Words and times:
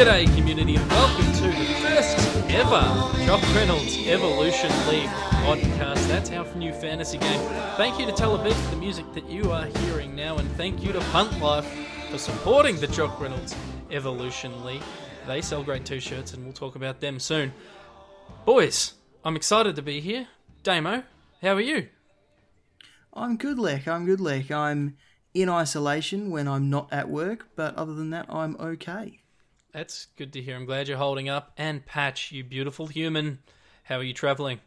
G'day, 0.00 0.24
community, 0.34 0.76
and 0.76 0.90
welcome 0.92 1.30
to 1.34 1.42
the 1.42 1.74
first 1.82 2.16
ever 2.48 3.26
Jock 3.26 3.42
Reynolds 3.54 3.98
Evolution 3.98 4.70
League 4.88 5.10
podcast. 5.44 6.08
That's 6.08 6.30
our 6.30 6.46
new 6.54 6.72
fantasy 6.72 7.18
game. 7.18 7.38
Thank 7.76 8.00
you 8.00 8.06
to 8.06 8.12
Telebeat 8.12 8.54
for 8.54 8.70
the 8.70 8.80
music 8.80 9.04
that 9.12 9.28
you 9.28 9.52
are 9.52 9.66
hearing 9.66 10.16
now, 10.16 10.38
and 10.38 10.50
thank 10.52 10.82
you 10.82 10.90
to 10.94 11.00
Punt 11.12 11.38
Life 11.38 11.70
for 12.10 12.16
supporting 12.16 12.76
the 12.76 12.86
Jock 12.86 13.20
Reynolds 13.20 13.54
Evolution 13.90 14.64
League. 14.64 14.80
They 15.26 15.42
sell 15.42 15.62
great 15.62 15.84
t-shirts, 15.84 16.32
and 16.32 16.44
we'll 16.44 16.54
talk 16.54 16.76
about 16.76 17.02
them 17.02 17.20
soon. 17.20 17.52
Boys, 18.46 18.94
I'm 19.22 19.36
excited 19.36 19.76
to 19.76 19.82
be 19.82 20.00
here. 20.00 20.28
Damo, 20.62 21.02
how 21.42 21.52
are 21.52 21.60
you? 21.60 21.88
I'm 23.12 23.36
good, 23.36 23.58
Lek. 23.58 23.86
I'm 23.86 24.06
good, 24.06 24.22
Lek. 24.22 24.50
I'm 24.50 24.96
in 25.34 25.50
isolation 25.50 26.30
when 26.30 26.48
I'm 26.48 26.70
not 26.70 26.90
at 26.90 27.10
work, 27.10 27.48
but 27.54 27.74
other 27.74 27.92
than 27.92 28.08
that, 28.08 28.24
I'm 28.30 28.56
okay. 28.58 29.18
That's 29.72 30.06
good 30.16 30.32
to 30.32 30.42
hear. 30.42 30.56
I'm 30.56 30.66
glad 30.66 30.88
you're 30.88 30.98
holding 30.98 31.28
up. 31.28 31.52
And 31.56 31.84
Patch, 31.86 32.32
you 32.32 32.42
beautiful 32.42 32.86
human, 32.88 33.38
how 33.84 33.96
are 33.96 34.02
you 34.02 34.14
travelling? 34.14 34.60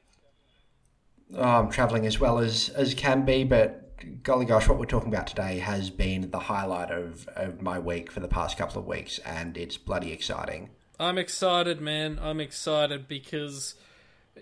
Oh, 1.35 1.41
I'm 1.41 1.69
travelling 1.69 2.05
as 2.05 2.19
well 2.19 2.39
as, 2.39 2.69
as 2.69 2.93
can 2.93 3.25
be, 3.25 3.43
but 3.43 3.83
golly 4.23 4.45
gosh, 4.45 4.67
what 4.67 4.77
we're 4.77 4.85
talking 4.85 5.09
about 5.13 5.27
today 5.27 5.59
has 5.59 5.89
been 5.89 6.29
the 6.31 6.39
highlight 6.39 6.91
of, 6.91 7.27
of 7.35 7.61
my 7.61 7.79
week 7.79 8.11
for 8.11 8.19
the 8.19 8.27
past 8.27 8.57
couple 8.57 8.79
of 8.79 8.87
weeks, 8.87 9.19
and 9.19 9.57
it's 9.57 9.77
bloody 9.77 10.11
exciting. 10.11 10.69
I'm 10.99 11.17
excited, 11.17 11.81
man. 11.81 12.19
I'm 12.21 12.39
excited 12.39 13.07
because 13.07 13.75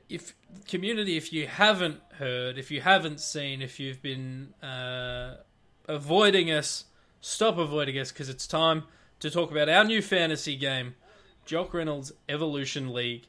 if 0.09 0.35
community, 0.67 1.17
if 1.17 1.31
you 1.31 1.47
haven't 1.47 2.01
heard, 2.13 2.57
if 2.57 2.71
you 2.71 2.81
haven't 2.81 3.19
seen, 3.19 3.61
if 3.61 3.79
you've 3.79 4.01
been 4.01 4.53
uh, 4.61 5.37
avoiding 5.87 6.51
us, 6.51 6.85
stop 7.21 7.57
avoiding 7.57 7.97
us 7.97 8.11
because 8.11 8.29
it's 8.29 8.45
time 8.45 8.83
to 9.21 9.29
talk 9.29 9.51
about 9.51 9.69
our 9.69 9.83
new 9.83 10.01
fantasy 10.01 10.55
game, 10.55 10.95
Jock 11.45 11.73
Reynolds 11.73 12.11
Evolution 12.27 12.91
League. 12.91 13.27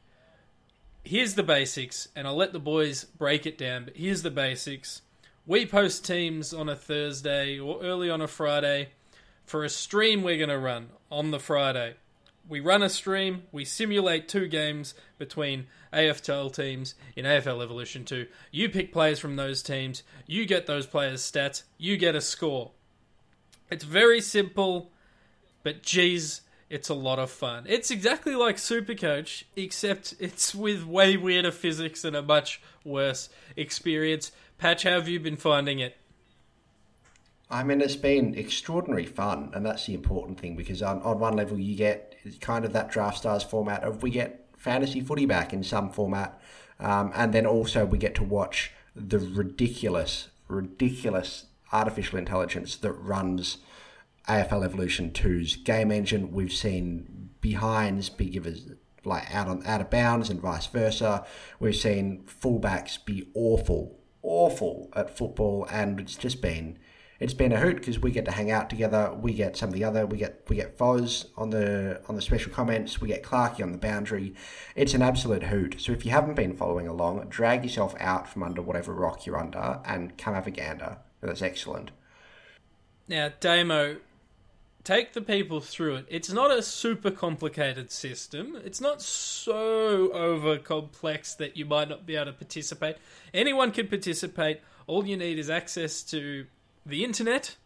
Here's 1.05 1.35
the 1.35 1.43
basics, 1.43 2.09
and 2.17 2.27
I'll 2.27 2.35
let 2.35 2.53
the 2.53 2.59
boys 2.59 3.05
break 3.05 3.47
it 3.47 3.59
down. 3.59 3.85
But 3.85 3.97
here's 3.97 4.23
the 4.23 4.31
basics: 4.31 5.03
we 5.47 5.67
post 5.67 6.05
teams 6.05 6.55
on 6.55 6.69
a 6.69 6.77
Thursday 6.77 7.59
or 7.59 7.83
early 7.83 8.09
on 8.09 8.23
a 8.23 8.27
Friday 8.27 8.89
for 9.45 9.65
a 9.65 9.69
stream 9.69 10.23
we're 10.23 10.39
going 10.39 10.49
to 10.49 10.59
run 10.59 10.89
on 11.11 11.31
the 11.31 11.39
Friday. 11.39 11.95
We 12.49 12.61
run 12.61 12.83
a 12.83 12.89
stream, 12.89 13.45
we 13.53 13.65
simulate 13.65 14.29
two 14.29 14.49
games 14.49 14.95
between 15.19 15.67
AFL 15.93 16.53
teams 16.55 16.95
in 17.15 17.25
AFL 17.25 17.63
Evolution 17.63 18.05
2. 18.05 18.27
You 18.51 18.69
pick 18.69 18.93
players 18.93 19.19
from 19.19 19.37
those 19.37 19.63
teams, 19.63 20.03
you 20.27 20.47
get 20.47 20.67
those 20.67 20.87
players' 20.87 21.23
stats, 21.23 21.63
you 21.79 21.97
get 21.97 22.17
a 22.17 22.21
score. 22.21 22.73
It's 23.71 23.85
very 23.85 24.21
simple, 24.21 24.91
but 25.63 25.83
geez, 25.83 26.43
it's 26.69 26.89
a 26.89 26.95
lot 26.95 27.19
of 27.19 27.31
fun. 27.31 27.65
It's 27.69 27.91
exactly 27.91 28.35
like 28.35 28.57
Supercoach, 28.57 29.45
except 29.57 30.15
it's 30.19 30.55
with 30.55 30.85
way 30.85 31.17
weirder 31.17 31.53
physics 31.53 32.05
and 32.05 32.17
a 32.17 32.23
much 32.23 32.63
worse 32.85 33.29
experience. 33.57 34.33
Patch, 34.59 34.85
how 34.85 34.93
have 34.93 35.09
you 35.09 35.21
been 35.21 35.37
finding 35.37 35.81
it? 35.81 35.97
I 37.51 37.63
mean, 37.63 37.83
it's 37.83 37.97
been 37.97 38.35
extraordinary 38.35 39.05
fun, 39.05 39.51
and 39.53 39.67
that's 39.67 39.85
the 39.85 39.93
important 39.93 40.41
thing 40.41 40.57
because 40.57 40.81
on, 40.81 41.03
on 41.03 41.19
one 41.19 41.37
level, 41.37 41.59
you 41.59 41.77
get 41.77 42.17
kind 42.41 42.65
of 42.65 42.73
that 42.73 42.91
draft 42.91 43.19
stars 43.19 43.43
format 43.43 43.83
of 43.85 44.03
we 44.03 44.11
get 44.11 44.49
fantasy 44.57 45.03
footy 45.03 45.27
back 45.27 45.53
in 45.53 45.63
some 45.63 45.91
format, 45.91 46.41
um, 46.81 47.13
and 47.15 47.35
then 47.35 47.45
also 47.45 47.85
we 47.85 47.99
get 47.99 48.15
to 48.15 48.25
watch 48.25 48.73
the 48.97 49.19
ridiculous, 49.19 50.29
ridiculous 50.49 51.45
artificial 51.71 52.19
intelligence 52.19 52.77
that 52.77 52.93
runs 52.93 53.59
AFL 54.29 54.65
Evolution 54.65 55.11
2's 55.11 55.57
game 55.57 55.91
engine. 55.91 56.33
We've 56.33 56.53
seen 56.53 57.31
behinds 57.41 58.09
be 58.09 58.27
given 58.27 58.79
like 59.05 59.35
out 59.35 59.49
on 59.49 59.67
out 59.67 59.81
of 59.81 59.91
bounds 59.91 60.31
and 60.31 60.41
vice 60.41 60.67
versa. 60.67 61.27
We've 61.59 61.77
seen 61.77 62.25
fullbacks 62.27 63.05
be 63.05 63.29
awful, 63.35 63.99
awful 64.23 64.91
at 64.95 65.17
football, 65.17 65.67
and 65.71 66.01
it's 66.01 66.17
just 66.17 66.41
been 66.41 66.79
it's 67.23 67.35
been 67.35 67.53
a 67.53 67.61
hoot 67.61 67.77
because 67.77 68.01
we 68.01 68.11
get 68.11 68.25
to 68.25 68.33
hang 68.33 68.51
out 68.51 68.69
together. 68.69 69.13
We 69.13 69.33
get 69.33 69.57
some 69.57 69.69
of 69.69 69.75
the 69.75 69.85
other. 69.85 70.07
We 70.07 70.19
get 70.19 70.45
we 70.49 70.57
get 70.57 70.77
Foz 70.77 71.27
on 71.37 71.51
the 71.51 72.01
on 72.09 72.17
the 72.17 72.23
special 72.23 72.53
comments. 72.53 73.01
We 73.01 73.09
get 73.09 73.23
Clarky 73.23 73.63
on 73.63 73.73
the 73.73 73.79
boundary. 73.79 74.35
It's 74.75 74.95
an 74.95 75.03
absolute 75.03 75.45
hoot. 75.45 75.77
So 75.79 75.93
if 75.93 76.05
you 76.05 76.11
haven't 76.11 76.35
been 76.35 76.57
following 76.57 76.89
along, 76.89 77.29
drag 77.29 77.63
yourself 77.65 77.95
out 78.01 78.29
from 78.29 78.43
under 78.43 78.61
whatever 78.61 78.93
rock 78.93 79.25
you're 79.25 79.39
under 79.39 79.81
and 79.85 80.17
come 80.19 80.35
have 80.35 80.47
a 80.47 80.51
gander. 80.51 80.99
That's 81.21 81.43
excellent. 81.43 81.93
Now, 83.07 83.31
Damo, 83.41 83.99
take 84.85 85.13
the 85.13 85.21
people 85.21 85.61
through 85.61 85.97
it. 85.97 86.07
It's 86.09 86.33
not 86.33 86.51
a 86.51 86.63
super 86.63 87.11
complicated 87.11 87.91
system. 87.91 88.59
It's 88.65 88.81
not 88.81 89.01
so 89.03 90.11
over 90.13 90.59
complex 90.59 91.35
that 91.35 91.57
you 91.57 91.65
might 91.65 91.89
not 91.89 92.07
be 92.07 92.17
able 92.17 92.27
to 92.27 92.33
participate. 92.33 92.97
Anyone 93.33 93.71
can 93.71 93.89
participate. 93.89 94.61
All 94.87 95.07
you 95.07 95.17
need 95.17 95.39
is 95.39 95.49
access 95.49 96.03
to 96.05 96.47
the 96.85 97.05
internet, 97.05 97.57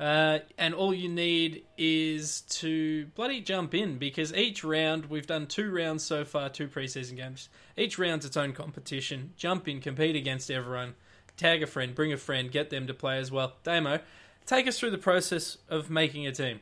uh, 0.00 0.40
and 0.58 0.74
all 0.74 0.92
you 0.92 1.08
need 1.08 1.64
is 1.78 2.40
to 2.42 3.06
bloody 3.14 3.40
jump 3.40 3.74
in 3.74 3.98
because 3.98 4.34
each 4.34 4.64
round 4.64 5.06
we've 5.06 5.26
done 5.26 5.46
two 5.46 5.70
rounds 5.70 6.02
so 6.02 6.24
far, 6.24 6.48
two 6.48 6.66
preseason 6.66 7.16
games. 7.16 7.48
Each 7.76 7.98
round's 7.98 8.26
its 8.26 8.36
own 8.36 8.52
competition. 8.52 9.32
Jump 9.36 9.68
in, 9.68 9.80
compete 9.80 10.16
against 10.16 10.50
everyone. 10.50 10.94
Tag 11.36 11.62
a 11.62 11.66
friend, 11.66 11.94
bring 11.94 12.12
a 12.12 12.16
friend, 12.16 12.50
get 12.50 12.70
them 12.70 12.86
to 12.86 12.94
play 12.94 13.18
as 13.18 13.30
well. 13.30 13.54
Damo, 13.62 14.00
take 14.46 14.66
us 14.66 14.78
through 14.78 14.92
the 14.92 14.98
process 14.98 15.58
of 15.68 15.90
making 15.90 16.26
a 16.26 16.32
team. 16.32 16.60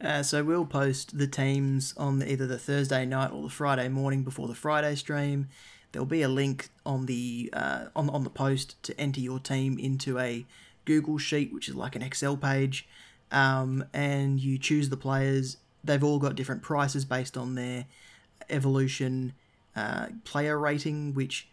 Uh, 0.00 0.22
so 0.22 0.42
we'll 0.42 0.64
post 0.66 1.16
the 1.16 1.26
teams 1.26 1.94
on 1.96 2.22
either 2.22 2.46
the 2.46 2.58
Thursday 2.58 3.04
night 3.06 3.30
or 3.30 3.42
the 3.42 3.48
Friday 3.50 3.88
morning 3.88 4.24
before 4.24 4.48
the 4.48 4.54
Friday 4.54 4.94
stream. 4.96 5.48
There'll 5.92 6.06
be 6.06 6.22
a 6.22 6.28
link 6.28 6.70
on 6.84 7.06
the 7.06 7.50
uh, 7.52 7.86
on 7.94 8.08
on 8.10 8.24
the 8.24 8.30
post 8.30 8.82
to 8.84 8.98
enter 8.98 9.20
your 9.20 9.38
team 9.38 9.78
into 9.78 10.18
a 10.18 10.44
Google 10.84 11.18
sheet, 11.18 11.52
which 11.52 11.68
is 11.68 11.74
like 11.74 11.94
an 11.94 12.02
Excel 12.02 12.36
page, 12.36 12.88
um, 13.30 13.84
and 13.92 14.40
you 14.40 14.58
choose 14.58 14.88
the 14.88 14.96
players. 14.96 15.58
They've 15.84 16.02
all 16.02 16.18
got 16.18 16.34
different 16.34 16.62
prices 16.62 17.04
based 17.04 17.36
on 17.36 17.54
their 17.54 17.86
evolution 18.48 19.34
uh, 19.76 20.06
player 20.24 20.58
rating, 20.58 21.14
which 21.14 21.48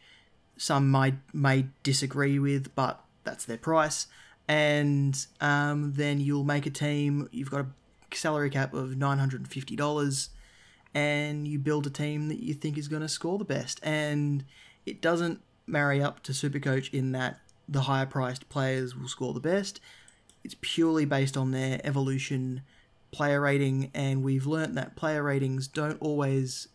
some 0.58 0.90
might 0.90 1.16
may 1.34 1.68
disagree 1.84 2.40
with, 2.40 2.74
but 2.75 3.03
that's 3.24 3.46
their 3.46 3.58
price. 3.58 4.08
And 4.50 5.16
um, 5.42 5.94
then 5.94 6.20
you'll 6.20 6.44
make 6.44 6.66
a 6.66 6.72
team. 6.72 7.30
You've 7.32 7.52
got 7.52 7.62
a 7.62 8.16
salary 8.16 8.50
cap 8.50 8.74
of 8.74 8.98
nine 8.98 9.20
hundred 9.20 9.42
and 9.42 9.48
fifty 9.48 9.76
dollars, 9.76 10.32
and 10.96 11.48
you 11.48 11.60
build 11.60 11.86
a 11.86 11.92
team 11.92 12.30
that 12.30 12.40
you 12.40 12.56
think 12.56 12.76
is 12.76 12.88
going 12.88 13.04
to 13.04 13.08
score 13.08 13.38
the 13.38 13.46
best. 13.46 13.80
And 13.84 14.44
it 14.88 15.02
doesn't 15.02 15.42
marry 15.68 16.02
up 16.02 16.24
to 16.24 16.32
Supercoach 16.32 16.92
in 16.92 17.12
that 17.12 17.40
the 17.68 17.82
higher 17.82 18.08
priced 18.08 18.50
players 18.50 18.96
will 18.96 19.08
score 19.08 19.36
the 19.36 19.40
best. 19.40 19.80
It's 20.44 20.56
purely 20.62 21.06
based 21.06 21.38
on 21.38 21.52
their 21.52 21.80
evolution 21.84 22.64
player 23.12 23.42
rating, 23.42 23.92
and 23.94 24.24
we've 24.24 24.48
learnt 24.48 24.74
that 24.76 24.96
player 24.96 25.22
ratings 25.22 25.68
don't 25.68 26.02
always 26.02 26.70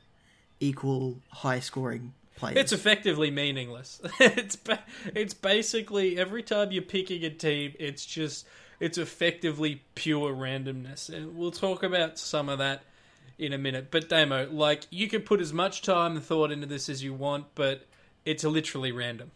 equal 0.61 1.19
high 1.31 1.59
scoring 1.59 2.15
players. 2.37 2.57
It's 2.57 2.73
effectively 2.73 3.31
meaningless. 3.31 4.01
it's 4.21 4.57
ba- 4.57 4.85
it's 5.15 5.35
basically 5.35 6.19
every 6.19 6.43
time 6.43 6.73
you're 6.73 6.83
picking 6.83 7.25
a 7.25 7.31
team, 7.31 7.75
it's 7.79 8.05
just 8.05 8.47
it's 8.81 8.99
effectively 8.99 9.83
pure 9.95 10.33
randomness, 10.33 11.09
and 11.09 11.37
we'll 11.37 11.51
talk 11.51 11.83
about 11.83 12.19
some 12.19 12.49
of 12.49 12.59
that 12.59 12.83
in 13.39 13.53
a 13.53 13.59
minute. 13.59 13.91
But 13.91 14.09
Damo, 14.09 14.49
like 14.51 14.87
you 14.91 15.09
can 15.09 15.23
put 15.23 15.41
as 15.41 15.53
much 15.53 15.83
time 15.83 16.17
and 16.17 16.25
thought 16.25 16.51
into 16.51 16.67
this 16.67 16.89
as 16.89 17.03
you 17.03 17.15
want, 17.15 17.47
but 17.55 17.87
it's 18.25 18.45
literally 18.45 18.93
random. 18.93 19.33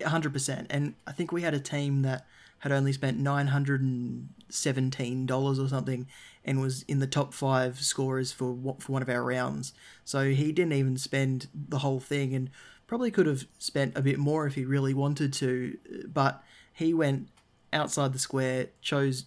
100%. 0.00 0.66
And 0.70 0.94
I 1.06 1.12
think 1.12 1.32
we 1.32 1.42
had 1.42 1.54
a 1.54 1.60
team 1.60 2.02
that 2.02 2.26
had 2.60 2.72
only 2.72 2.92
spent 2.92 3.20
$917 3.20 5.30
or 5.30 5.68
something 5.68 6.08
and 6.48 6.62
was 6.62 6.82
in 6.88 6.98
the 6.98 7.06
top 7.06 7.34
five 7.34 7.78
scorers 7.78 8.32
for 8.32 8.56
for 8.78 8.92
one 8.92 9.02
of 9.02 9.08
our 9.10 9.22
rounds. 9.22 9.74
So 10.04 10.30
he 10.30 10.50
didn't 10.50 10.72
even 10.72 10.96
spend 10.96 11.46
the 11.54 11.80
whole 11.80 12.00
thing 12.00 12.34
and 12.34 12.48
probably 12.86 13.10
could 13.10 13.26
have 13.26 13.46
spent 13.58 13.98
a 13.98 14.00
bit 14.00 14.18
more 14.18 14.46
if 14.46 14.54
he 14.54 14.64
really 14.64 14.94
wanted 14.94 15.34
to, 15.34 15.76
but 16.06 16.42
he 16.72 16.94
went 16.94 17.28
outside 17.70 18.14
the 18.14 18.18
square, 18.18 18.68
chose 18.80 19.26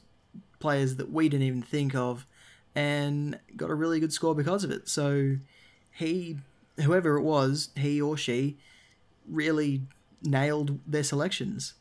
players 0.57 0.95
that 0.95 1.12
we 1.12 1.29
didn't 1.29 1.45
even 1.45 1.62
think 1.62 1.94
of, 1.94 2.25
and 2.73 3.39
got 3.56 3.69
a 3.69 3.75
really 3.75 4.00
good 4.00 4.12
score 4.12 4.33
because 4.33 4.63
of 4.63 4.71
it. 4.71 4.89
So 4.89 5.38
he, 5.91 6.39
whoever 6.83 7.18
it 7.18 7.21
was, 7.21 7.69
he 7.75 8.01
or 8.01 8.18
she, 8.18 8.57
really 9.29 9.83
nailed 10.23 10.79
their 10.88 11.03
selections. 11.03 11.75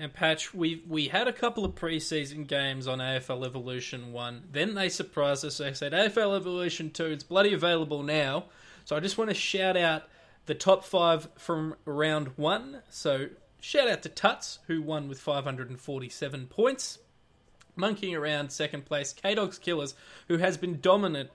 And 0.00 0.14
Patch, 0.14 0.54
we 0.54 0.82
we 0.88 1.08
had 1.08 1.28
a 1.28 1.32
couple 1.32 1.62
of 1.62 1.74
preseason 1.74 2.46
games 2.46 2.88
on 2.88 3.00
AFL 3.00 3.44
Evolution 3.44 4.12
One. 4.14 4.44
Then 4.50 4.72
they 4.72 4.88
surprised 4.88 5.44
us. 5.44 5.58
They 5.58 5.74
said 5.74 5.92
AFL 5.92 6.34
Evolution 6.34 6.90
Two. 6.90 7.04
It's 7.04 7.22
bloody 7.22 7.52
available 7.52 8.02
now. 8.02 8.46
So 8.86 8.96
I 8.96 9.00
just 9.00 9.18
want 9.18 9.28
to 9.28 9.34
shout 9.34 9.76
out 9.76 10.04
the 10.46 10.54
top 10.54 10.84
five 10.84 11.28
from 11.36 11.74
round 11.84 12.28
one. 12.36 12.80
So 12.88 13.26
shout 13.60 13.88
out 13.88 14.02
to 14.04 14.08
Tuts 14.08 14.60
who 14.68 14.80
won 14.80 15.06
with 15.06 15.20
547 15.20 16.46
points. 16.46 16.98
Monkeying 17.76 18.16
around 18.16 18.50
second 18.52 18.86
place, 18.86 19.12
K 19.12 19.34
Dogs 19.34 19.58
Killers, 19.58 19.94
who 20.28 20.38
has 20.38 20.56
been 20.56 20.80
dominant 20.80 21.28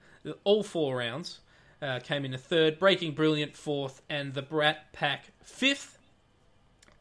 all 0.43 0.63
four 0.63 0.97
rounds, 0.97 1.39
uh, 1.83 1.99
came 1.99 2.25
in 2.25 2.33
a 2.33 2.39
third, 2.39 2.79
Breaking 2.79 3.13
Brilliant 3.13 3.55
fourth, 3.55 4.01
and 4.09 4.33
the 4.33 4.41
Brat 4.41 4.91
Pack 4.91 5.25
fifth. 5.43 5.99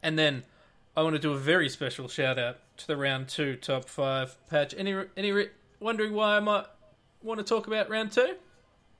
And 0.03 0.19
then 0.19 0.43
I 0.97 1.03
want 1.03 1.13
to 1.13 1.19
do 1.19 1.33
a 1.33 1.37
very 1.37 1.67
special 1.67 2.07
shout 2.07 2.39
out 2.39 2.57
to 2.77 2.87
the 2.87 2.95
round 2.95 3.27
two 3.27 3.57
top 3.57 3.89
five 3.89 4.37
patch. 4.49 4.73
Any 4.77 4.95
any 5.17 5.47
wondering 5.81 6.13
why 6.13 6.37
I 6.37 6.39
might 6.39 6.65
want 7.21 7.39
to 7.39 7.43
talk 7.43 7.67
about 7.67 7.89
round 7.89 8.13
two? 8.13 8.35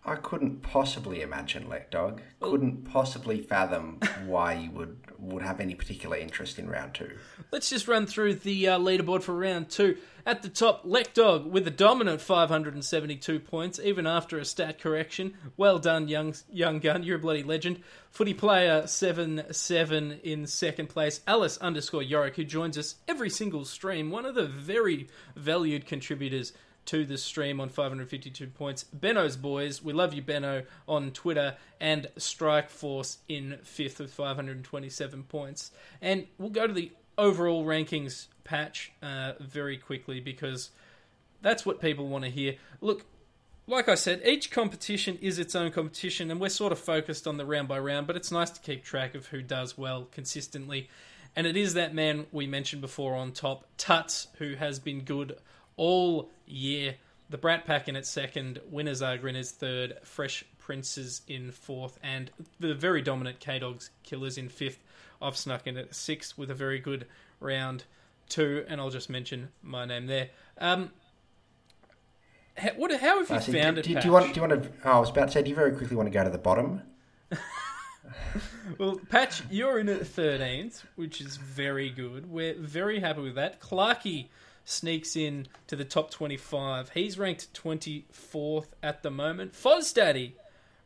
I 0.08 0.16
couldn't 0.16 0.62
possibly 0.62 1.22
imagine 1.22 1.68
Let 1.68 1.90
Dog. 1.90 2.22
Couldn't 2.40 2.86
possibly 2.86 3.42
fathom 3.42 4.00
why 4.26 4.54
you 4.54 4.72
would 4.72 5.00
would 5.18 5.42
have 5.42 5.60
any 5.60 5.74
particular 5.74 6.18
interest 6.18 6.60
in 6.60 6.70
round 6.70 6.94
two. 6.94 7.18
Let's 7.52 7.70
just 7.70 7.88
run 7.88 8.06
through 8.06 8.36
the 8.36 8.68
uh, 8.68 8.80
leaderboard 8.80 9.24
for 9.24 9.34
round 9.34 9.70
two. 9.70 9.98
At 10.24 10.44
the 10.44 10.50
top, 10.50 10.86
Dog 11.14 11.52
with 11.52 11.68
a 11.68 11.72
dominant 11.72 12.22
572 12.22 13.40
points, 13.40 13.80
even 13.80 14.06
after 14.06 14.38
a 14.38 14.46
stat 14.46 14.80
correction. 14.80 15.34
Well 15.58 15.80
done, 15.80 16.08
young 16.08 16.36
young 16.52 16.80
gun. 16.80 17.02
You're 17.02 17.18
a 17.18 17.20
bloody 17.20 17.44
legend. 17.44 17.82
Footy 18.12 18.36
player 18.36 18.86
seven 18.86 19.44
seven 19.52 20.20
in 20.24 20.46
second 20.46 20.90
place. 20.90 21.22
Alice 21.26 21.58
underscore 21.58 22.04
Yorick, 22.04 22.36
who 22.36 22.44
joins 22.44 22.78
us 22.78 22.96
every 23.08 23.32
single 23.32 23.66
stream. 23.66 24.12
One 24.12 24.26
of 24.26 24.36
the 24.36 24.48
very 24.48 25.08
valued 25.36 25.88
contributors 25.88 26.54
to 26.86 27.06
the 27.06 27.18
stream 27.18 27.60
on 27.60 27.70
552 27.70 28.48
points. 28.48 28.84
Benno's 28.84 29.38
Boys, 29.38 29.84
we 29.84 29.94
love 29.94 30.14
you, 30.14 30.22
Benno, 30.22 30.64
on 30.88 31.12
Twitter, 31.12 31.56
and 31.80 32.08
Strike 32.18 32.70
Force 32.70 33.20
in 33.28 33.58
fifth 33.64 34.00
with 34.00 34.14
527 34.14 35.24
points. 35.24 35.72
And 36.02 36.28
we'll 36.38 36.50
go 36.50 36.68
to 36.68 36.74
the 36.74 36.92
overall 37.18 37.66
rankings 37.66 38.28
patch 38.44 38.92
uh, 39.02 39.34
very 39.40 39.78
quickly 39.78 40.20
because 40.20 40.72
that's 41.42 41.66
what 41.66 41.82
people 41.82 42.08
want 42.08 42.24
to 42.24 42.30
hear. 42.30 42.56
Look, 42.82 43.06
like 43.68 43.90
I 43.90 43.96
said, 43.96 44.22
each 44.26 44.52
competition 44.52 45.18
is 45.22 45.40
its 45.40 45.56
own 45.56 45.72
competition, 45.72 46.30
and 46.30 46.40
we're 46.40 46.50
sort 46.50 46.72
of 46.72 46.80
focused 46.80 47.26
on 47.26 47.38
the 47.38 47.46
round 47.46 47.68
by 47.68 47.80
round, 47.80 48.06
but 48.06 48.16
it's 48.16 48.32
nice 48.32 48.52
to 48.52 48.62
keep 48.62 48.84
track 48.84 49.16
of 49.16 49.28
who 49.28 49.42
does 49.42 49.78
well 49.78 50.08
consistently. 50.12 50.88
And 51.36 51.48
it 51.48 51.58
is 51.58 51.74
that 51.74 51.94
man 51.94 52.28
we 52.32 52.48
mentioned 52.48 52.82
before 52.82 53.16
on 53.16 53.32
top, 53.32 53.66
Tuts, 53.78 54.28
who 54.38 54.56
has 54.56 54.80
been 54.80 55.02
good 55.02 55.38
all 55.78 56.30
year. 56.46 56.96
The 57.30 57.38
Brat 57.38 57.66
Pack 57.66 57.88
in 57.88 57.96
its 57.96 58.10
second, 58.10 58.60
Winners 58.70 59.02
Are 59.02 59.16
in 59.28 59.36
its 59.36 59.52
third, 59.52 59.98
Fresh 60.04 60.46
Princes 60.60 61.22
in 61.28 61.52
fourth, 61.52 62.00
and 62.04 62.30
the 62.60 62.74
very 62.74 63.02
dominant 63.02 63.40
K 63.40 63.60
Dogs 63.60 63.90
Killers 64.04 64.38
in 64.38 64.50
fifth. 64.50 64.80
I've 65.22 65.38
snuck 65.38 65.66
in 65.66 65.78
at 65.78 65.96
sixth 65.96 66.38
with 66.38 66.52
a 66.52 66.54
very 66.54 66.80
good 66.80 67.08
round 67.40 67.86
two, 68.30 68.66
and 68.68 68.80
I'll 68.80 68.90
just 68.90 69.10
mention 69.10 69.50
my 69.64 69.86
name 69.86 70.08
there. 70.08 70.30
Um, 70.60 70.92
how, 72.58 72.70
what, 72.72 72.92
how 73.00 73.24
have 73.24 73.30
you 73.30 73.54
found 73.54 73.76
do, 73.76 73.80
it? 73.80 73.84
Do, 73.84 73.96
do, 73.96 74.08
you 74.08 74.12
want? 74.12 74.34
Do 74.34 74.42
you 74.42 74.48
want 74.48 74.64
to? 74.64 74.70
Oh, 74.86 74.92
I 74.92 75.00
was 75.00 75.10
about 75.10 75.28
to 75.28 75.32
say, 75.32 75.44
do 75.44 75.50
you 75.50 75.56
very 75.56 75.76
quickly 75.76 75.96
want 75.96 76.08
to 76.08 76.12
go 76.12 76.24
to 76.24 76.30
the 76.30 76.38
bottom? 76.38 76.82
well, 78.78 79.00
Patch, 79.10 79.44
you're 79.50 79.80
in 79.80 79.90
at 79.90 80.08
thirteenth, 80.08 80.86
which 80.96 81.22
is 81.22 81.38
very 81.38 81.90
good. 81.90 82.32
We're 82.32 82.56
very 82.56 83.00
happy 83.00 83.22
with 83.22 83.36
that. 83.36 83.60
Clarky 83.60 84.28
sneaks 84.66 85.16
in 85.16 85.48
to 85.68 85.76
the 85.76 85.86
top 85.86 86.12
25. 86.12 86.90
He's 86.90 87.18
ranked 87.18 87.54
24th 87.54 88.68
at 88.84 89.04
the 89.04 89.12
moment. 89.12 89.54
Fozdaddy 89.54 90.34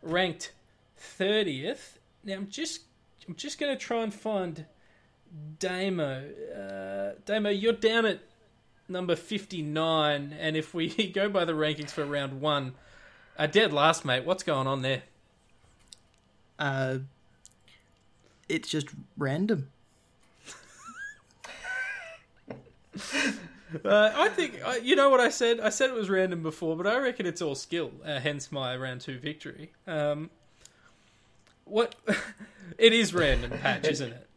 ranked 0.04 0.52
30th. 1.00 1.98
Now 2.24 2.36
I'm 2.36 2.50
just 2.50 2.82
I'm 3.28 3.36
just 3.36 3.60
going 3.60 3.76
to 3.76 3.80
try 3.80 4.04
and 4.04 4.14
find 4.14 4.66
Damo. 5.60 6.26
Uh, 6.56 7.20
Damo, 7.26 7.50
you're 7.50 7.74
down 7.74 8.06
at 8.06 8.22
number 8.88 9.16
59, 9.16 10.36
and 10.38 10.58
if 10.58 10.74
we 10.74 11.12
go 11.14 11.30
by 11.30 11.46
the 11.46 11.54
rankings 11.54 11.92
for 11.92 12.06
round 12.06 12.42
one, 12.42 12.74
a 13.38 13.48
dead 13.48 13.72
last, 13.72 14.04
mate. 14.04 14.26
What's 14.26 14.44
going 14.44 14.68
on 14.68 14.82
there? 14.82 15.04
Uh, 16.58 16.98
it's 18.50 18.68
just 18.68 18.88
random. 19.16 19.70
Uh, 23.86 24.12
I 24.16 24.30
think 24.30 24.60
uh, 24.66 24.76
you 24.82 24.96
know 24.96 25.10
what 25.10 25.20
I 25.20 25.30
said. 25.30 25.60
I 25.60 25.70
said 25.70 25.90
it 25.90 25.96
was 25.96 26.10
random 26.10 26.42
before, 26.42 26.76
but 26.76 26.88
I 26.88 26.98
reckon 26.98 27.26
it's 27.26 27.42
all 27.42 27.56
skill. 27.56 27.92
Uh, 28.04 28.20
hence 28.20 28.52
my 28.52 28.76
round 28.76 29.02
two 29.02 29.20
victory. 29.20 29.72
Um, 29.86 30.30
what? 31.66 31.96
it 32.78 32.94
is 32.94 33.14
random, 33.14 33.52
patch, 33.60 33.88
isn't 33.88 34.12
it? 34.12 34.28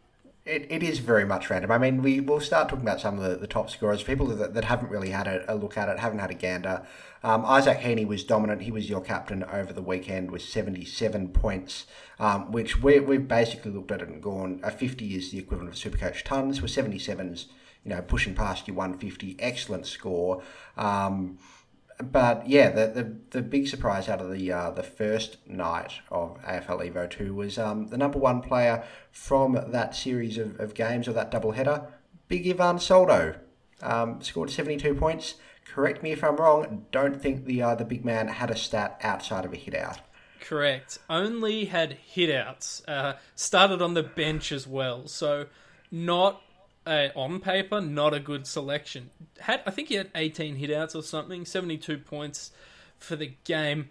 It, 0.45 0.67
it 0.71 0.83
is 0.83 0.99
very 0.99 1.25
much 1.25 1.49
random. 1.51 1.71
I 1.71 1.79
mean, 1.79 2.03
we 2.03 2.19
will 2.19 2.41
start 2.41 2.69
talking 2.69 2.85
about 2.85 3.01
some 3.01 3.17
of 3.17 3.31
the, 3.31 3.37
the 3.37 3.47
top 3.47 3.71
scorers, 3.71 4.03
people 4.03 4.27
that, 4.27 4.55
that 4.55 4.65
haven't 4.65 4.91
really 4.91 5.11
had 5.11 5.29
a, 5.29 5.53
a 5.53 5.55
look 5.55 5.79
at 5.79 5.89
it, 5.89 6.01
haven't 6.01 6.19
had 6.19 6.33
a 6.33 6.35
gander. 6.35 6.85
Um, 7.23 7.45
Isaac 7.45 7.79
Heaney 7.79 8.05
was 8.05 8.25
dominant. 8.25 8.63
He 8.63 8.73
was 8.73 8.91
your 8.91 9.01
captain 9.01 9.45
over 9.45 9.73
the 9.73 9.83
weekend 9.83 10.33
with 10.33 10.43
77 10.43 11.29
points, 11.29 11.87
um, 12.19 12.51
which 12.51 12.83
we, 12.83 12.99
we've 12.99 13.29
basically 13.29 13.71
looked 13.71 13.93
at 13.93 14.03
it 14.03 14.09
and 14.09 14.21
gone, 14.21 14.59
a 14.65 14.73
50 14.73 15.15
is 15.15 15.31
the 15.31 15.39
equivalent 15.39 15.73
of 15.73 15.81
Supercoach 15.81 16.25
tons, 16.25 16.61
with 16.61 16.73
77s 16.73 17.47
you 17.85 17.91
know, 17.91 18.03
pushing 18.03 18.35
past 18.35 18.69
your 18.69 18.77
150. 18.77 19.37
Excellent 19.39 19.87
score. 19.87 20.43
Um, 20.77 21.39
but 22.03 22.49
yeah, 22.49 22.71
the, 22.71 22.87
the 22.89 23.17
the 23.31 23.43
big 23.43 23.69
surprise 23.69 24.09
out 24.09 24.21
of 24.21 24.33
the 24.33 24.51
uh, 24.51 24.71
the 24.71 24.83
first 24.83 25.37
night 25.47 26.01
of 26.11 26.41
AFL 26.43 26.91
Evo 26.91 27.09
two 27.09 27.35
was 27.35 27.59
um, 27.59 27.89
the 27.89 27.99
number 27.99 28.19
one 28.19 28.41
player 28.41 28.85
from 29.11 29.59
that 29.69 29.95
series 29.95 30.39
of, 30.39 30.59
of 30.59 30.75
games 30.75 31.07
or 31.07 31.13
that 31.13 31.31
double 31.31 31.53
header, 31.53 31.87
Big 32.29 32.49
Ivan 32.49 32.79
Soldo, 32.79 33.37
um, 33.83 34.21
scored 34.21 34.51
seventy 34.51 34.77
two 34.77 34.95
points. 34.95 35.35
Correct 35.65 36.03
me 36.03 36.13
if 36.13 36.25
I'm 36.25 36.37
wrong. 36.37 36.87
Don't 36.91 37.21
think 37.21 37.45
the 37.45 37.63
uh, 37.63 37.75
the 37.75 37.85
big 37.85 38.05
man 38.05 38.29
had 38.29 38.51
a 38.51 38.57
stat 38.57 38.99
outside 39.03 39.45
of 39.45 39.53
a 39.53 39.57
hit 39.57 39.75
out. 39.75 40.01
Correct. 40.41 40.99
Only 41.09 41.67
had 41.67 41.99
hitouts. 42.15 42.83
Uh, 42.89 43.15
started 43.37 43.81
on 43.81 43.95
the 43.95 44.03
bench 44.03 44.51
as 44.51 44.67
well, 44.67 45.07
so 45.07 45.47
not 45.91 46.43
uh, 46.87 47.09
on 47.15 47.41
paper, 47.41 47.81
not 47.81 48.15
a 48.15 48.21
good 48.21 48.47
selection. 48.47 49.11
Had 49.41 49.63
I 49.67 49.71
think 49.71 49.89
he 49.89 49.95
had 49.95 50.11
18 50.15 50.57
hitouts 50.57 50.95
or 50.95 51.03
something, 51.03 51.45
72 51.45 51.99
points 51.99 52.51
for 52.99 53.17
the 53.17 53.35
game. 53.45 53.91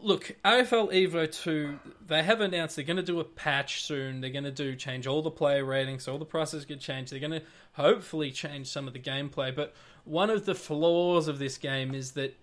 Look, 0.00 0.36
AFL 0.44 0.92
Evo 0.92 1.30
2, 1.30 1.78
they 2.06 2.22
have 2.22 2.40
announced 2.40 2.76
they're 2.76 2.84
going 2.84 2.96
to 2.96 3.02
do 3.02 3.20
a 3.20 3.24
patch 3.24 3.84
soon. 3.84 4.20
They're 4.20 4.30
going 4.30 4.44
to 4.44 4.50
do 4.50 4.74
change 4.74 5.06
all 5.06 5.20
the 5.20 5.30
player 5.30 5.64
ratings, 5.64 6.08
all 6.08 6.18
the 6.18 6.24
prices 6.24 6.64
get 6.64 6.80
changed. 6.80 7.12
They're 7.12 7.20
going 7.20 7.32
to 7.32 7.42
hopefully 7.72 8.30
change 8.30 8.68
some 8.68 8.86
of 8.86 8.94
the 8.94 8.98
gameplay. 8.98 9.54
But 9.54 9.74
one 10.04 10.30
of 10.30 10.46
the 10.46 10.54
flaws 10.54 11.28
of 11.28 11.38
this 11.38 11.58
game 11.58 11.94
is 11.94 12.12
that 12.12 12.36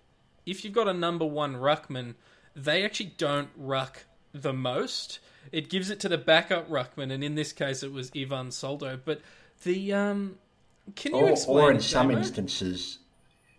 if 0.45 0.63
you've 0.63 0.73
got 0.73 0.87
a 0.87 0.93
number 0.93 1.25
one 1.25 1.55
ruckman, 1.55 2.13
they 2.55 2.83
actually 2.83 3.13
don't 3.17 3.49
ruck 3.57 4.05
the 4.33 4.53
most. 4.53 5.19
It 5.51 5.69
gives 5.69 5.89
it 5.89 5.99
to 6.01 6.09
the 6.09 6.17
backup 6.17 6.69
ruckman, 6.69 7.11
and 7.11 7.23
in 7.23 7.35
this 7.35 7.53
case, 7.53 7.83
it 7.83 7.91
was 7.91 8.11
Ivan 8.15 8.51
Soldo. 8.51 8.99
But 9.03 9.21
the 9.63 9.93
um, 9.93 10.37
can 10.95 11.15
you 11.15 11.21
or, 11.21 11.29
explain? 11.29 11.57
Or 11.65 11.71
in 11.71 11.77
it, 11.77 11.81
some 11.83 12.07
Damo? 12.09 12.19
instances, 12.19 12.99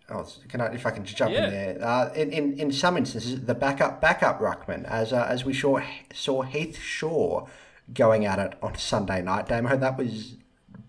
oh, 0.09 0.27
can 0.47 0.61
I, 0.61 0.73
if 0.73 0.85
I 0.85 0.91
can 0.91 1.05
jump 1.05 1.31
Yeah. 1.31 1.45
in 1.45 1.51
there, 1.51 1.85
uh, 1.87 2.13
in, 2.13 2.31
in 2.31 2.59
in 2.59 2.71
some 2.71 2.97
instances, 2.97 3.41
the 3.45 3.55
backup 3.55 4.01
backup 4.01 4.39
ruckman, 4.39 4.85
as 4.85 5.11
uh, 5.13 5.25
as 5.29 5.45
we 5.45 5.53
saw 5.53 5.79
saw 6.13 6.41
Heath 6.43 6.79
Shaw 6.79 7.47
going 7.93 8.25
at 8.25 8.39
it 8.39 8.53
on 8.61 8.75
Sunday 8.77 9.21
night. 9.21 9.47
Damo, 9.47 9.77
that 9.77 9.97
was 9.97 10.35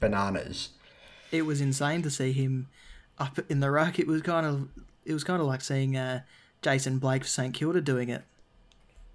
bananas. 0.01 0.71
It 1.33 1.45
was 1.45 1.61
insane 1.61 2.03
to 2.03 2.11
see 2.11 2.33
him 2.33 2.69
up 3.19 3.39
in 3.51 3.61
the 3.61 3.71
ruck. 3.71 3.99
It 3.99 4.07
was 4.07 4.23
kind 4.23 4.47
of 4.47 4.69
it 5.05 5.13
was 5.13 5.25
kind 5.25 5.41
of 5.41 5.47
like 5.47 5.61
seeing 5.61 5.97
uh, 5.97 6.23
Jason 6.63 6.99
Blake 6.99 7.23
for 7.25 7.29
St 7.29 7.53
Kilda 7.55 7.81
doing 7.81 8.09
it. 8.09 8.23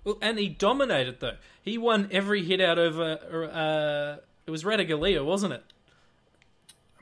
Well, 0.03 0.17
and 0.21 0.39
he 0.39 0.49
dominated 0.49 1.19
though. 1.19 1.37
He 1.61 1.77
won 1.77 2.09
every 2.11 2.43
hit 2.43 2.59
out 2.59 2.79
over. 2.79 3.19
Uh, 3.51 4.21
it 4.47 4.51
was 4.51 4.63
Ratugolea, 4.63 5.23
wasn't 5.23 5.53
it? 5.53 5.63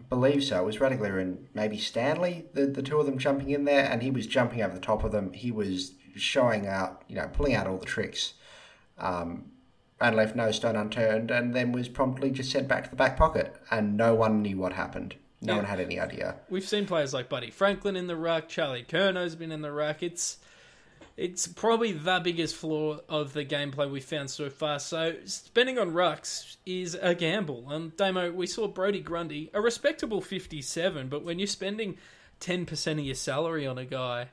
Believe 0.09 0.43
so. 0.43 0.59
It 0.61 0.65
was 0.65 0.77
Radicler 0.77 1.21
and 1.21 1.47
maybe 1.53 1.77
Stanley, 1.77 2.45
the, 2.53 2.65
the 2.67 2.81
two 2.81 2.99
of 2.99 3.05
them 3.05 3.17
jumping 3.17 3.49
in 3.49 3.65
there, 3.65 3.85
and 3.85 4.01
he 4.01 4.11
was 4.11 4.25
jumping 4.27 4.61
over 4.61 4.73
the 4.73 4.79
top 4.79 5.03
of 5.03 5.11
them. 5.11 5.33
He 5.33 5.51
was 5.51 5.93
showing 6.15 6.67
out, 6.67 7.03
you 7.07 7.15
know, 7.15 7.29
pulling 7.31 7.53
out 7.55 7.67
all 7.67 7.77
the 7.77 7.85
tricks, 7.85 8.33
um, 8.97 9.51
and 10.01 10.15
left 10.15 10.35
no 10.35 10.51
stone 10.51 10.75
unturned, 10.75 11.29
and 11.29 11.53
then 11.53 11.71
was 11.71 11.89
promptly 11.89 12.31
just 12.31 12.51
sent 12.51 12.67
back 12.67 12.85
to 12.85 12.89
the 12.89 12.95
back 12.95 13.17
pocket, 13.17 13.55
and 13.69 13.97
no 13.97 14.15
one 14.15 14.41
knew 14.41 14.57
what 14.57 14.73
happened. 14.73 15.15
No 15.41 15.53
Yeah. 15.53 15.57
one 15.59 15.65
had 15.67 15.79
any 15.79 15.99
idea. 15.99 16.35
We've 16.49 16.67
seen 16.67 16.85
players 16.85 17.13
like 17.13 17.29
Buddy 17.29 17.49
Franklin 17.49 17.95
in 17.95 18.07
the 18.07 18.15
ruck, 18.15 18.47
Charlie 18.49 18.83
Curnow's 18.83 19.35
been 19.35 19.51
in 19.51 19.61
the 19.61 19.71
ruck. 19.71 20.01
It's 20.03 20.37
it's 21.21 21.47
probably 21.47 21.91
the 21.91 22.21
biggest 22.23 22.55
flaw 22.55 22.99
of 23.09 23.33
the 23.33 23.43
gameplay 23.43 23.91
we've 23.91 24.03
found 24.03 24.29
so 24.29 24.49
far. 24.49 24.79
So 24.79 25.15
spending 25.25 25.77
on 25.77 25.91
rucks 25.91 26.55
is 26.65 26.95
a 26.95 27.13
gamble. 27.13 27.65
Um, 27.67 27.91
Damo, 27.97 28.31
we 28.31 28.47
saw 28.47 28.67
Brodie 28.67 29.01
Grundy, 29.01 29.49
a 29.53 29.59
respectable 29.59 30.21
fifty-seven, 30.21 31.09
but 31.09 31.25
when 31.25 31.37
you're 31.37 31.47
spending 31.47 31.97
ten 32.39 32.65
percent 32.65 32.99
of 32.99 33.05
your 33.05 33.15
salary 33.15 33.67
on 33.67 33.77
a 33.77 33.85
guy, 33.85 34.29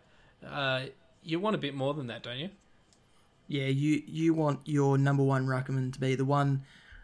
uh, 0.47 0.83
you 1.23 1.41
want 1.41 1.57
a 1.57 1.59
bit 1.59 1.75
more 1.75 1.93
than 1.93 2.07
that, 2.07 2.23
don't 2.23 2.39
you? 2.39 2.51
Yeah, 3.49 3.67
you 3.67 4.03
you 4.07 4.35
want 4.35 4.61
your 4.65 4.97
number 4.97 5.25
one 5.25 5.47
ruckman 5.47 5.93
to 5.93 5.99
be 5.99 6.15
the 6.15 6.25
one 6.25 6.63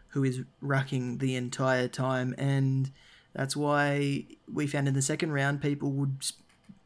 who 0.09 0.23
is 0.23 0.43
rucking 0.61 1.19
the 1.19 1.35
entire 1.35 1.89
time, 1.89 2.35
and 2.37 2.91
That's 3.33 3.55
why 3.55 4.25
we 4.51 4.67
found 4.67 4.87
in 4.87 4.93
the 4.93 5.01
second 5.01 5.31
round 5.31 5.61
people 5.61 5.91
would 5.91 6.23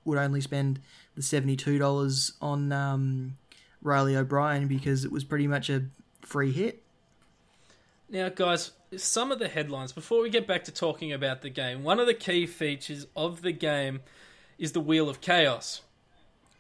would 0.08 0.18
only 0.18 0.42
spend 0.42 0.80
the 1.16 1.22
seventy 1.22 1.56
two 1.56 1.78
dollars 1.78 2.34
on 2.42 2.72
um, 2.72 3.38
Riley 3.82 4.16
O'Brien 4.16 4.68
because 4.68 5.06
it 5.06 5.12
was 5.12 5.24
pretty 5.24 5.48
much 5.48 5.70
a 5.70 5.86
free 6.22 6.52
hit. 6.52 6.84
Now, 8.10 8.30
guys, 8.30 8.72
some 8.96 9.32
of 9.32 9.40
the 9.40 9.50
headlines 9.50 9.92
before 9.92 10.22
we 10.22 10.30
get 10.30 10.48
back 10.48 10.64
to 10.64 10.72
talking 10.72 11.12
about 11.12 11.42
the 11.42 11.50
game. 11.50 11.84
One 11.84 12.00
of 12.00 12.08
the 12.08 12.14
key 12.14 12.46
features 12.46 13.06
of 13.16 13.42
the 13.42 13.52
game 13.52 14.00
is 14.58 14.72
the 14.72 14.80
Wheel 14.80 15.10
of 15.10 15.20
Chaos. 15.20 15.82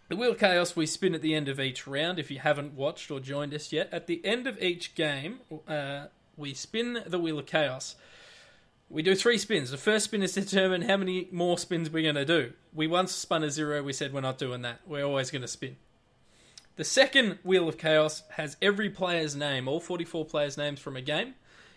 The 0.09 0.15
Wheel 0.15 0.31
of 0.31 0.39
Chaos 0.39 0.75
we 0.75 0.85
spin 0.85 1.15
at 1.15 1.21
the 1.21 1.33
end 1.33 1.47
of 1.47 1.59
each 1.59 1.87
round. 1.87 2.19
If 2.19 2.29
you 2.29 2.39
haven't 2.39 2.73
watched 2.73 3.11
or 3.11 3.19
joined 3.19 3.53
us 3.53 3.71
yet, 3.71 3.89
at 3.93 4.07
the 4.07 4.23
end 4.25 4.45
of 4.45 4.61
each 4.61 4.95
game, 4.95 5.39
uh, 5.67 6.05
we 6.35 6.53
spin 6.53 7.03
the 7.05 7.19
Wheel 7.19 7.39
of 7.39 7.45
Chaos. 7.45 7.95
We 8.89 9.01
do 9.01 9.15
three 9.15 9.37
spins. 9.37 9.71
The 9.71 9.77
first 9.77 10.05
spin 10.05 10.23
is 10.23 10.33
to 10.33 10.41
determine 10.41 10.83
how 10.83 10.97
many 10.97 11.27
more 11.31 11.57
spins 11.57 11.89
we're 11.89 12.03
going 12.03 12.15
to 12.15 12.25
do. 12.25 12.53
We 12.73 12.87
once 12.87 13.11
spun 13.11 13.43
a 13.43 13.49
zero, 13.49 13.83
we 13.83 13.91
said 13.91 14.13
we're 14.13 14.21
not 14.21 14.37
doing 14.37 14.61
that. 14.61 14.79
We're 14.87 15.03
always 15.03 15.29
going 15.29 15.41
to 15.41 15.47
spin. 15.47 15.75
The 16.77 16.85
second 16.85 17.39
Wheel 17.43 17.67
of 17.67 17.77
Chaos 17.77 18.23
has 18.31 18.55
every 18.61 18.89
player's 18.89 19.35
name, 19.35 19.67
all 19.67 19.79
44 19.79 20.25
players' 20.25 20.57
names 20.57 20.79
from 20.79 20.95
a 20.95 21.01
game. 21.01 21.33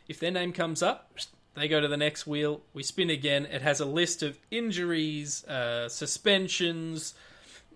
If 0.07 0.21
their 0.21 0.31
name 0.31 0.53
comes 0.53 0.83
up, 0.83 1.11
they 1.55 1.69
go 1.69 1.81
to 1.81 1.89
the 1.89 1.97
next 1.97 2.27
wheel. 2.27 2.61
We 2.75 2.83
spin 2.83 3.11
again. 3.11 3.47
It 3.47 3.63
has 3.63 3.81
a 3.81 3.87
list 3.87 4.23
of 4.23 4.39
injuries, 4.51 5.45
uh, 5.47 5.89
suspensions. 5.89 7.15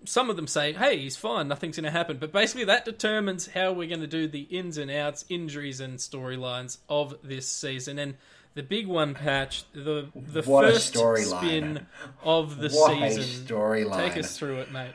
Some 0.05 0.31
of 0.31 0.37
them 0.37 0.47
say, 0.47 0.75
hey, 0.75 0.99
he's 0.99 1.17
fine, 1.17 1.49
nothing's 1.49 1.77
going 1.77 1.85
to 1.85 1.91
happen. 1.91 2.19
But 2.19 2.31
basically, 2.31 2.65
that 2.67 2.85
determines 2.85 3.49
how 3.49 3.73
we're 3.73 3.89
going 3.89 4.01
to 4.01 4.07
do 4.07 4.29
the 4.29 4.43
ins 4.43 4.77
and 4.77 4.91
outs, 4.91 5.25
injuries, 5.29 5.81
and 5.81 5.99
storylines 5.99 6.77
of 6.89 7.17
this 7.23 7.49
season. 7.49 7.99
And 7.99 8.17
the 8.55 8.63
big 8.63 8.87
one 8.87 9.15
patch, 9.15 9.65
the 9.73 10.09
the 10.15 10.43
What 10.43 10.65
first 10.65 10.95
spin 10.95 11.87
of 12.23 12.59
the 12.59 12.71
What 12.71 13.13
season. 13.15 13.47
storyline. 13.47 13.97
Take 13.97 14.17
us 14.25 14.37
through 14.37 14.59
it, 14.61 14.73
mate. 14.73 14.93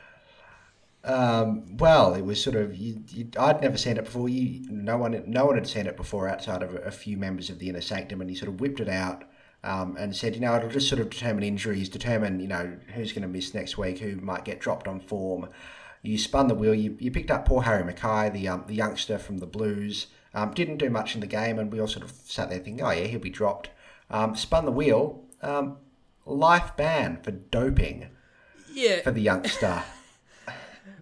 Um, 1.04 1.78
well, 1.78 2.14
it 2.14 2.22
was 2.26 2.44
sort 2.44 2.58
of 2.58 2.76
you, 2.76 3.02
you, 3.10 3.30
I'd 3.40 3.62
never 3.62 3.78
seen 3.78 3.98
it 3.98 4.04
before. 4.06 4.28
You, 4.28 4.66
no 4.70 4.98
one, 4.98 5.24
no 5.28 5.46
one 5.46 5.56
had 5.56 5.68
seen 5.68 5.88
it 5.88 5.96
before 5.96 6.28
outside 6.28 6.62
of 6.62 6.76
a, 6.76 6.80
a 6.80 6.92
few 6.92 7.16
members 7.16 7.50
of 7.50 7.60
the 7.60 7.70
inner 7.70 7.82
sanctum, 7.82 8.20
and 8.22 8.30
he 8.30 8.36
sort 8.36 8.50
of 8.50 8.60
whipped 8.60 8.82
it 8.82 8.90
out 8.90 9.24
um, 9.64 9.96
and 9.98 10.16
said, 10.16 10.36
you 10.36 10.42
know, 10.42 10.56
it'll 10.56 10.70
just 10.70 10.90
sort 10.90 11.02
of 11.02 11.10
determine 11.10 11.44
injuries, 11.44 11.88
determine 11.88 12.40
you 12.40 12.48
know 12.48 12.78
who's 12.94 13.14
going 13.14 13.22
to 13.22 13.28
miss 13.30 13.54
next 13.54 13.78
week, 13.78 14.00
who 14.00 14.18
might 14.18 14.44
get 14.44 14.60
dropped 14.60 14.88
on 14.88 15.00
form. 15.00 15.48
You 16.02 16.18
spun 16.18 16.48
the 16.48 16.56
wheel. 16.56 16.74
You, 16.74 16.98
you 17.00 17.12
picked 17.12 17.32
up 17.32 17.46
poor 17.46 17.64
Harry 17.64 17.84
McKay, 17.84 18.32
the 18.32 18.48
um, 18.50 18.66
the 18.68 18.76
youngster 18.76 19.18
from 19.18 19.38
the 19.38 19.48
Blues. 19.48 20.08
Um, 20.34 20.54
didn't 20.54 20.78
do 20.78 20.90
much 20.90 21.16
in 21.16 21.22
the 21.22 21.28
game, 21.28 21.58
and 21.58 21.72
we 21.72 21.80
all 21.80 21.88
sort 21.88 22.06
of 22.06 22.12
sat 22.12 22.50
there 22.50 22.60
thinking, 22.60 22.84
oh 22.84 22.92
yeah, 22.92 23.06
he'll 23.08 23.20
be 23.20 23.30
dropped. 23.30 23.70
Um, 24.10 24.36
spun 24.36 24.66
the 24.66 24.72
wheel. 24.72 25.24
Um, 25.42 25.78
life 26.26 26.76
ban 26.78 27.20
for 27.24 27.32
doping 27.32 28.10
Yeah, 28.74 29.02
for 29.02 29.12
the 29.12 29.22
youngster. 29.22 29.84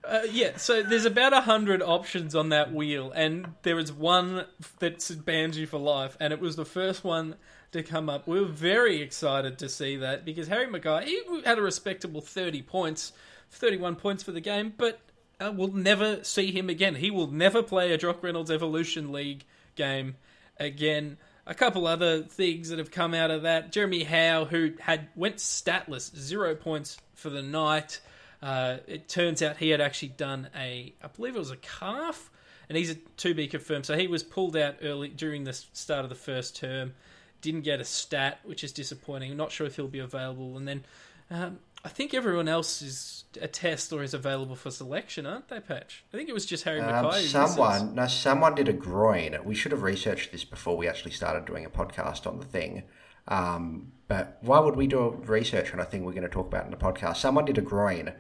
Uh, 0.04 0.22
yeah, 0.32 0.56
so 0.56 0.82
there's 0.82 1.04
about 1.04 1.34
a 1.34 1.42
hundred 1.42 1.82
options 1.82 2.34
on 2.34 2.48
that 2.48 2.74
wheel, 2.74 3.12
and 3.14 3.56
there 3.64 3.78
is 3.78 3.92
one 3.92 4.46
that 4.80 5.26
bans 5.26 5.58
you 5.58 5.68
for 5.68 5.80
life, 5.80 6.16
and 6.22 6.32
it 6.32 6.40
was 6.40 6.56
the 6.56 6.64
first 6.64 7.04
one 7.04 7.36
to 7.74 7.84
come 7.84 8.10
up. 8.10 8.26
We 8.26 8.40
were 8.40 8.48
very 8.48 9.02
excited 9.02 9.60
to 9.60 9.68
see 9.68 9.98
that 9.98 10.24
because 10.24 10.48
Harry 10.48 10.68
McKay 10.68 11.04
he 11.04 11.42
had 11.44 11.58
a 11.58 11.62
respectable 11.62 12.22
30 12.22 12.62
points, 12.62 13.12
31 13.52 13.98
points 13.98 14.24
for 14.24 14.32
the 14.32 14.40
game, 14.40 14.74
but 14.78 15.02
uh, 15.40 15.52
we'll 15.56 15.72
never 15.72 16.24
see 16.24 16.52
him 16.52 16.70
again. 16.70 16.96
He 16.96 17.12
will 17.12 17.28
never 17.28 17.62
play 17.62 17.92
a 17.92 17.98
Jock 17.98 18.24
Reynolds 18.24 18.52
Evolution 18.52 19.12
League 19.12 19.46
game 19.76 20.16
again. 20.58 21.18
A 21.46 21.54
couple 21.54 21.88
other 21.88 22.24
things 22.24 22.70
that 22.70 22.80
have 22.80 22.92
come 22.92 23.14
out 23.14 23.32
of 23.32 23.44
that: 23.44 23.72
Jeremy 23.72 24.04
Howe, 24.04 24.46
who 24.46 24.74
had 24.80 25.08
went 25.16 25.40
statless, 25.40 26.12
zero 26.16 26.56
points 26.56 26.98
for 27.14 27.30
the 27.30 27.42
night. 27.42 28.02
Uh, 28.42 28.78
it 28.88 29.08
turns 29.08 29.42
out 29.42 29.58
he 29.58 29.70
had 29.70 29.82
actually 29.82 30.10
done 30.10 30.50
a, 30.56 30.94
I 31.04 31.08
believe 31.08 31.36
it 31.36 31.40
was 31.40 31.52
a 31.52 31.58
calf, 31.58 32.30
and 32.70 32.78
he's 32.78 32.92
a 32.92 32.96
to 32.96 33.34
be 33.34 33.48
confirmed. 33.48 33.86
So 33.86 33.98
he 33.98 34.08
was 34.08 34.24
pulled 34.24 34.58
out 34.58 34.76
early 34.82 35.10
during 35.10 35.44
the 35.44 35.54
start 35.54 36.04
of 36.04 36.10
the 36.10 36.16
first 36.16 36.56
term. 36.56 36.94
Didn't 37.42 37.62
get 37.62 37.80
a 37.80 37.86
stat, 37.86 38.40
which 38.44 38.64
is 38.64 38.72
disappointing. 38.72 39.36
not 39.38 39.52
sure 39.52 39.68
if 39.68 39.76
he'll 39.76 39.88
be 39.88 40.00
available. 40.00 40.58
And 40.58 40.68
then 40.68 40.84
um, 41.30 41.60
I 41.84 41.90
think 41.90 42.14
everyone 42.14 42.48
else 42.48 42.82
is 42.82 43.24
a 43.42 43.48
test 43.48 43.94
or 43.94 44.04
is 44.04 44.14
available 44.14 44.56
for 44.56 44.72
selection, 44.72 45.26
aren't 45.26 45.48
they, 45.48 45.60
Patch? 45.60 46.04
I 46.14 46.18
think 46.18 46.28
it 46.30 46.34
was 46.34 46.46
just 46.46 46.64
Harry 46.64 46.82
Um, 46.82 47.06
McKay. 47.06 47.26
someone, 47.28 47.96
no, 47.96 48.08
someone 48.08 48.56
did 48.56 48.68
a 48.68 48.74
groin. 48.74 49.38
We 49.44 49.56
should 49.56 49.72
have 49.72 49.84
researched 49.84 50.32
this 50.32 50.44
before 50.44 50.76
we 50.76 50.88
actually 50.88 51.12
started 51.12 51.46
doing 51.46 51.66
a 51.66 51.70
podcast 51.70 52.28
on 52.28 52.40
the 52.40 52.46
thing. 52.46 52.84
Um, 53.28 53.92
but 54.08 54.38
why 54.42 54.60
would 54.60 54.76
we 54.76 54.88
do 54.88 55.00
a 55.00 55.10
research 55.10 55.74
on 55.74 55.80
a 55.80 55.86
thing 55.86 56.04
we're 56.06 56.14
going 56.14 56.24
to 56.24 56.30
talk 56.30 56.48
about 56.48 56.66
in 56.66 56.72
the 56.72 56.78
podcast? 56.78 57.18
Someone 57.18 57.46
did 57.46 57.58
a 57.58 57.62
groin 57.62 58.14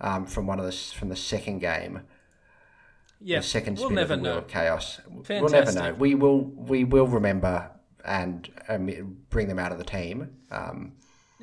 um, 0.00 0.26
from 0.26 0.46
one 0.46 0.58
of 0.58 0.66
the 0.66 0.72
from 0.72 1.08
the 1.08 1.16
second 1.16 1.58
game, 1.58 2.02
yeah, 3.20 3.38
the 3.38 3.44
second 3.44 3.76
we'll 3.78 3.86
spin 3.86 3.96
never 3.96 4.14
of 4.14 4.20
the 4.20 4.22
Wheel 4.24 4.32
know. 4.34 4.38
of 4.38 4.48
Chaos. 4.48 5.00
We'll 5.08 5.48
never 5.48 5.72
know. 5.72 5.94
We 5.94 6.14
will. 6.14 6.40
We 6.42 6.84
will 6.84 7.06
remember 7.08 7.70
and 8.04 8.48
um, 8.68 9.16
bring 9.30 9.48
them 9.48 9.58
out 9.58 9.72
of 9.72 9.78
the 9.78 9.84
team. 9.84 10.36
Um, 10.50 10.92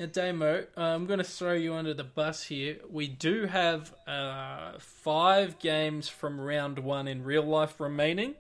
Now, 0.02 0.08
Damo, 0.08 0.66
uh, 0.76 0.82
I'm 0.82 1.06
going 1.06 1.20
to 1.20 1.24
throw 1.24 1.54
you 1.54 1.76
under 1.76 1.94
the 1.94 2.04
bus 2.04 2.42
here. 2.42 2.78
We 2.90 3.08
do 3.08 3.46
have 3.46 3.94
uh, 4.08 4.80
five 4.80 5.60
games 5.60 6.10
from 6.10 6.42
round 6.42 6.80
one 6.80 7.08
in 7.08 7.24
real 7.24 7.44
life 7.44 7.80
remaining. 7.80 8.34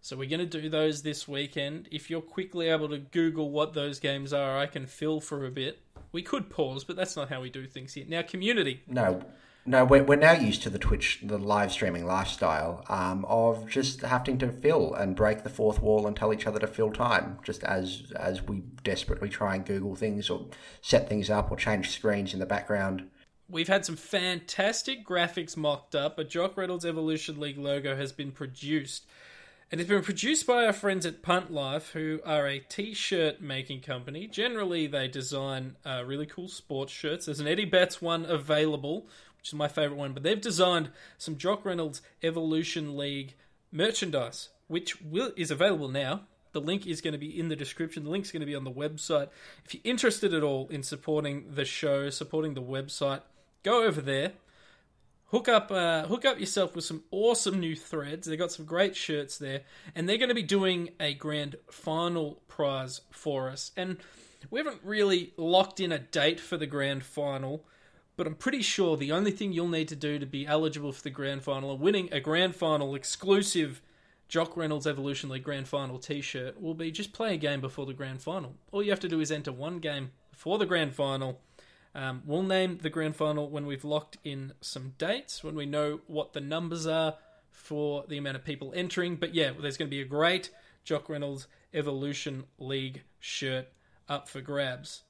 So 0.00 0.16
we're 0.16 0.28
going 0.28 0.40
to 0.40 0.60
do 0.60 0.68
those 0.68 1.02
this 1.02 1.28
weekend. 1.28 1.88
If 1.92 2.10
you're 2.10 2.20
quickly 2.20 2.70
able 2.70 2.88
to 2.88 2.98
Google 2.98 3.50
what 3.50 3.74
those 3.74 4.00
games 4.00 4.32
are, 4.32 4.58
I 4.58 4.66
can 4.66 4.88
fill 4.88 5.20
for 5.20 5.46
a 5.46 5.50
bit. 5.52 5.78
We 6.10 6.22
could 6.22 6.50
pause, 6.50 6.82
but 6.82 6.96
that's 6.96 7.14
not 7.14 7.28
how 7.28 7.40
we 7.40 7.50
do 7.50 7.68
things 7.68 7.94
here. 7.94 8.06
Now, 8.08 8.22
community. 8.22 8.82
No, 8.88 9.22
no, 9.66 9.84
we're, 9.84 10.04
we're 10.04 10.16
now 10.16 10.32
used 10.32 10.62
to 10.64 10.70
the 10.70 10.78
Twitch, 10.78 11.20
the 11.22 11.38
live 11.38 11.72
streaming 11.72 12.04
lifestyle 12.04 12.84
um, 12.88 13.24
of 13.24 13.68
just 13.68 14.02
having 14.02 14.36
to 14.38 14.52
fill 14.52 14.94
and 14.94 15.16
break 15.16 15.42
the 15.42 15.48
fourth 15.48 15.80
wall 15.80 16.06
and 16.06 16.14
tell 16.14 16.32
each 16.34 16.46
other 16.46 16.58
to 16.58 16.66
fill 16.66 16.92
time, 16.92 17.38
just 17.42 17.64
as 17.64 18.12
as 18.16 18.42
we 18.42 18.62
desperately 18.82 19.28
try 19.28 19.54
and 19.54 19.64
Google 19.64 19.94
things 19.94 20.28
or 20.28 20.46
set 20.82 21.08
things 21.08 21.30
up 21.30 21.50
or 21.50 21.56
change 21.56 21.90
screens 21.90 22.34
in 22.34 22.40
the 22.40 22.46
background. 22.46 23.08
We've 23.48 23.68
had 23.68 23.84
some 23.84 23.96
fantastic 23.96 25.06
graphics 25.06 25.56
mocked 25.56 25.94
up. 25.94 26.18
A 26.18 26.24
Jock 26.24 26.56
Reynolds 26.56 26.84
Evolution 26.84 27.40
League 27.40 27.58
logo 27.58 27.96
has 27.96 28.12
been 28.12 28.32
produced. 28.32 29.06
And 29.70 29.80
it's 29.80 29.90
been 29.90 30.02
produced 30.02 30.46
by 30.46 30.66
our 30.66 30.72
friends 30.72 31.04
at 31.04 31.22
Punt 31.22 31.50
Life, 31.50 31.90
who 31.92 32.20
are 32.24 32.46
a 32.46 32.60
t-shirt 32.60 33.40
making 33.40 33.80
company. 33.80 34.26
Generally, 34.26 34.88
they 34.88 35.08
design 35.08 35.76
uh, 35.84 36.04
really 36.06 36.26
cool 36.26 36.48
sports 36.48 36.92
shirts. 36.92 37.26
There's 37.26 37.40
an 37.40 37.48
Eddie 37.48 37.64
Betts 37.64 38.00
one 38.00 38.24
available, 38.24 39.08
which 39.44 39.50
is 39.50 39.58
my 39.58 39.68
favorite 39.68 39.98
one. 39.98 40.14
But 40.14 40.22
they've 40.22 40.40
designed 40.40 40.88
some 41.18 41.36
Jock 41.36 41.66
Reynolds 41.66 42.00
Evolution 42.22 42.96
League 42.96 43.34
merchandise, 43.70 44.48
which 44.68 45.02
will, 45.02 45.32
is 45.36 45.50
available 45.50 45.88
now. 45.88 46.22
The 46.52 46.62
link 46.62 46.86
is 46.86 47.02
going 47.02 47.12
to 47.12 47.18
be 47.18 47.38
in 47.38 47.50
the 47.50 47.56
description. 47.56 48.04
The 48.04 48.10
link's 48.10 48.30
going 48.30 48.40
to 48.40 48.46
be 48.46 48.54
on 48.54 48.64
the 48.64 48.70
website. 48.70 49.28
If 49.66 49.74
you're 49.74 49.82
interested 49.84 50.32
at 50.32 50.42
all 50.42 50.68
in 50.68 50.82
supporting 50.82 51.44
the 51.56 51.66
show, 51.66 52.08
supporting 52.08 52.54
the 52.54 52.62
website, 52.62 53.20
go 53.62 53.84
over 53.84 54.00
there. 54.00 54.32
Hook 55.26 55.46
up, 55.48 55.70
uh, 55.70 56.06
hook 56.06 56.24
up 56.24 56.40
yourself 56.40 56.74
with 56.74 56.86
some 56.86 57.02
awesome 57.10 57.60
new 57.60 57.76
threads. 57.76 58.26
They've 58.26 58.38
got 58.38 58.52
some 58.52 58.64
great 58.64 58.96
shirts 58.96 59.36
there, 59.36 59.60
and 59.94 60.08
they're 60.08 60.16
going 60.16 60.30
to 60.30 60.34
be 60.34 60.42
doing 60.42 60.90
a 60.98 61.12
grand 61.12 61.56
final 61.70 62.40
prize 62.48 63.02
for 63.10 63.50
us. 63.50 63.72
And 63.76 63.98
we 64.50 64.58
haven't 64.58 64.80
really 64.82 65.34
locked 65.36 65.80
in 65.80 65.92
a 65.92 65.98
date 65.98 66.40
for 66.40 66.56
the 66.56 66.66
grand 66.66 67.04
final, 67.04 67.66
but 68.16 68.26
I'm 68.26 68.34
pretty 68.34 68.62
sure 68.62 68.96
the 68.96 69.12
only 69.12 69.30
thing 69.30 69.52
you'll 69.52 69.68
need 69.68 69.88
to 69.88 69.96
do 69.96 70.18
to 70.18 70.26
be 70.26 70.46
eligible 70.46 70.92
for 70.92 71.02
the 71.02 71.10
grand 71.10 71.42
final 71.42 71.72
and 71.72 71.80
winning 71.80 72.08
a 72.12 72.20
grand 72.20 72.54
final 72.54 72.94
exclusive 72.94 73.80
Jock 74.28 74.56
Reynolds 74.56 74.86
Evolution 74.86 75.30
League 75.30 75.44
Grand 75.44 75.68
Final 75.68 75.98
T-shirt 75.98 76.60
will 76.60 76.74
be 76.74 76.90
just 76.90 77.12
play 77.12 77.34
a 77.34 77.38
game 77.38 77.60
before 77.60 77.86
the 77.86 77.92
grand 77.92 78.22
final. 78.22 78.54
All 78.72 78.82
you 78.82 78.90
have 78.90 79.00
to 79.00 79.08
do 79.08 79.20
is 79.20 79.30
enter 79.30 79.52
one 79.52 79.78
game 79.78 80.10
before 80.30 80.58
the 80.58 80.66
grand 80.66 80.94
final. 80.94 81.40
Um, 81.94 82.22
we'll 82.26 82.42
name 82.42 82.78
the 82.82 82.90
grand 82.90 83.14
final 83.14 83.48
when 83.48 83.66
we've 83.66 83.84
locked 83.84 84.18
in 84.24 84.52
some 84.60 84.94
dates, 84.98 85.44
when 85.44 85.54
we 85.54 85.66
know 85.66 86.00
what 86.06 86.32
the 86.32 86.40
numbers 86.40 86.86
are 86.86 87.14
for 87.52 88.04
the 88.08 88.18
amount 88.18 88.36
of 88.36 88.44
people 88.44 88.72
entering. 88.74 89.16
But 89.16 89.34
yeah, 89.34 89.52
there's 89.52 89.76
going 89.76 89.88
to 89.88 89.96
be 89.96 90.02
a 90.02 90.06
great 90.06 90.50
Jock 90.82 91.08
Reynolds 91.08 91.46
Evolution 91.72 92.44
League 92.58 93.02
shirt 93.20 93.68
up 94.08 94.28
for 94.28 94.40
grabs. 94.40 95.03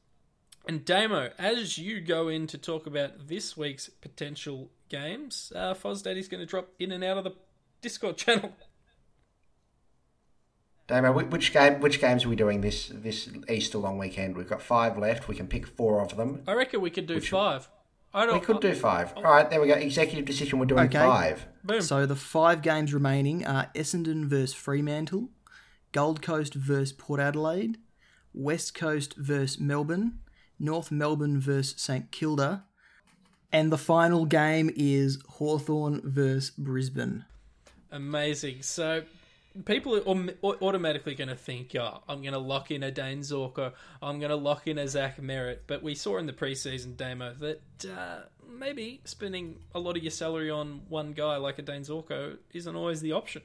And 0.67 0.85
Damo, 0.85 1.31
as 1.39 1.77
you 1.79 2.01
go 2.01 2.29
in 2.29 2.47
to 2.49 2.57
talk 2.59 2.87
about 2.87 3.29
this 3.29 3.57
week's 3.57 3.89
potential 3.89 4.71
games, 4.89 5.53
uh, 5.55 5.75
Foz 5.75 6.03
Daddy's 6.03 6.29
going 6.29 6.41
to 6.41 6.47
drop 6.47 6.69
in 6.79 6.91
and 6.93 7.05
out 7.05 7.19
of 7.19 7.25
the 7.25 7.33
Discord 7.83 8.17
channel. 8.19 8.53
Damo, 10.87 11.13
which 11.13 11.53
game? 11.53 11.81
Which 11.81 12.01
games 12.01 12.25
are 12.25 12.29
we 12.29 12.37
doing 12.37 12.61
this 12.61 12.91
this 12.93 13.29
Easter 13.49 13.79
long 13.79 13.97
weekend? 13.99 14.37
We've 14.37 14.49
got 14.49 14.61
five 14.61 14.99
left. 14.99 15.29
We 15.29 15.35
can 15.35 15.47
pick 15.49 15.67
four 15.67 16.01
of 16.03 16.17
them. 16.17 16.43
I 16.47 16.53
reckon 16.53 16.81
we 16.83 16.91
could 16.91 17.07
do 17.07 17.21
five. 17.21 17.69
I 18.13 18.27
don't. 18.27 18.35
We 18.35 18.41
could 18.41 18.61
do 18.61 18.75
five. 18.75 19.13
All 19.17 19.23
right, 19.23 19.49
there 19.49 19.61
we 19.61 19.67
go. 19.67 19.75
Executive 19.75 20.25
decision. 20.27 20.59
We're 20.59 20.67
doing 20.67 20.85
Okay. 20.85 20.99
five. 20.99 21.47
Boom. 21.65 21.81
So 21.81 22.05
the 22.05 22.15
five 22.17 22.61
games 22.61 22.93
remaining 22.93 23.47
are 23.47 23.71
Essendon 23.75 24.27
versus 24.27 24.53
Fremantle, 24.55 25.31
Gold 25.93 26.21
Coast 26.21 26.53
versus 26.55 26.93
Port 26.93 27.19
Adelaide, 27.19 27.79
West 28.35 28.75
Coast 28.75 29.15
versus 29.17 29.59
Melbourne, 29.59 30.21
North 30.59 30.91
Melbourne 30.91 31.41
versus 31.41 31.75
St 31.81 32.11
Kilda, 32.11 32.65
and 33.53 33.71
the 33.71 33.79
final 33.79 34.27
game 34.27 34.71
is 34.75 35.19
Hawthorn 35.29 36.01
versus 36.05 36.51
Brisbane. 36.51 37.25
Amazing. 37.93 38.63
So 38.63 39.05
people 39.65 39.97
are 39.97 40.55
automatically 40.63 41.15
going 41.15 41.29
to 41.29 41.37
think, 41.37 41.75
oh, 41.77 42.03
I'm 42.09 42.23
going 42.23 42.33
to 42.33 42.39
lock 42.39 42.71
in 42.71 42.83
a 42.83 42.91
Dane 42.91 43.21
Zorko, 43.21 43.73
I'm 44.03 44.19
going 44.19 44.31
to 44.31 44.37
lock 44.37 44.67
in 44.67 44.79
a 44.79 44.89
Zac 44.89 45.21
Merrett. 45.21 45.61
But 45.67 45.83
we 45.83 45.95
saw 45.95 46.19
in 46.19 46.27
the 46.27 46.33
preseason 46.33 46.97
demo 46.97 47.33
that 47.35 47.63
uh, 47.85 48.23
maybe 48.49 49.01
spending 49.05 49.61
a 49.75 49.79
lot 49.79 49.97
of 49.97 50.03
your 50.03 50.11
salary 50.11 50.51
on 50.51 50.83
one 50.89 51.13
guy 51.13 51.37
like 51.37 51.59
a 51.59 51.63
Dane 51.63 51.83
Zorko 51.83 52.39
isn't 52.53 52.75
always 52.75 53.01
the 53.01 53.13
option. 53.13 53.43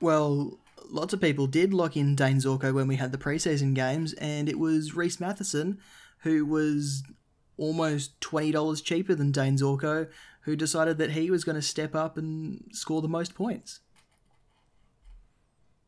Well, 0.00 0.58
lots 0.88 1.12
of 1.12 1.20
people 1.20 1.46
did 1.46 1.74
lock 1.74 1.96
in 1.96 2.14
Dane 2.14 2.38
Zorko 2.38 2.72
when 2.72 2.86
we 2.86 2.96
had 2.96 3.12
the 3.12 3.18
preseason 3.18 3.74
games, 3.74 4.14
and 4.14 4.48
it 4.48 4.58
was 4.58 4.94
Reese 4.94 5.20
Matheson 5.20 5.78
who 6.22 6.44
was 6.44 7.02
almost 7.56 8.18
$20 8.20 8.82
cheaper 8.82 9.14
than 9.14 9.32
Dane 9.32 9.56
Zorko, 9.56 10.08
who 10.42 10.56
decided 10.56 10.98
that 10.98 11.10
he 11.10 11.30
was 11.30 11.44
going 11.44 11.56
to 11.56 11.62
step 11.62 11.94
up 11.94 12.16
and 12.16 12.64
score 12.72 13.02
the 13.02 13.08
most 13.08 13.34
points. 13.34 13.80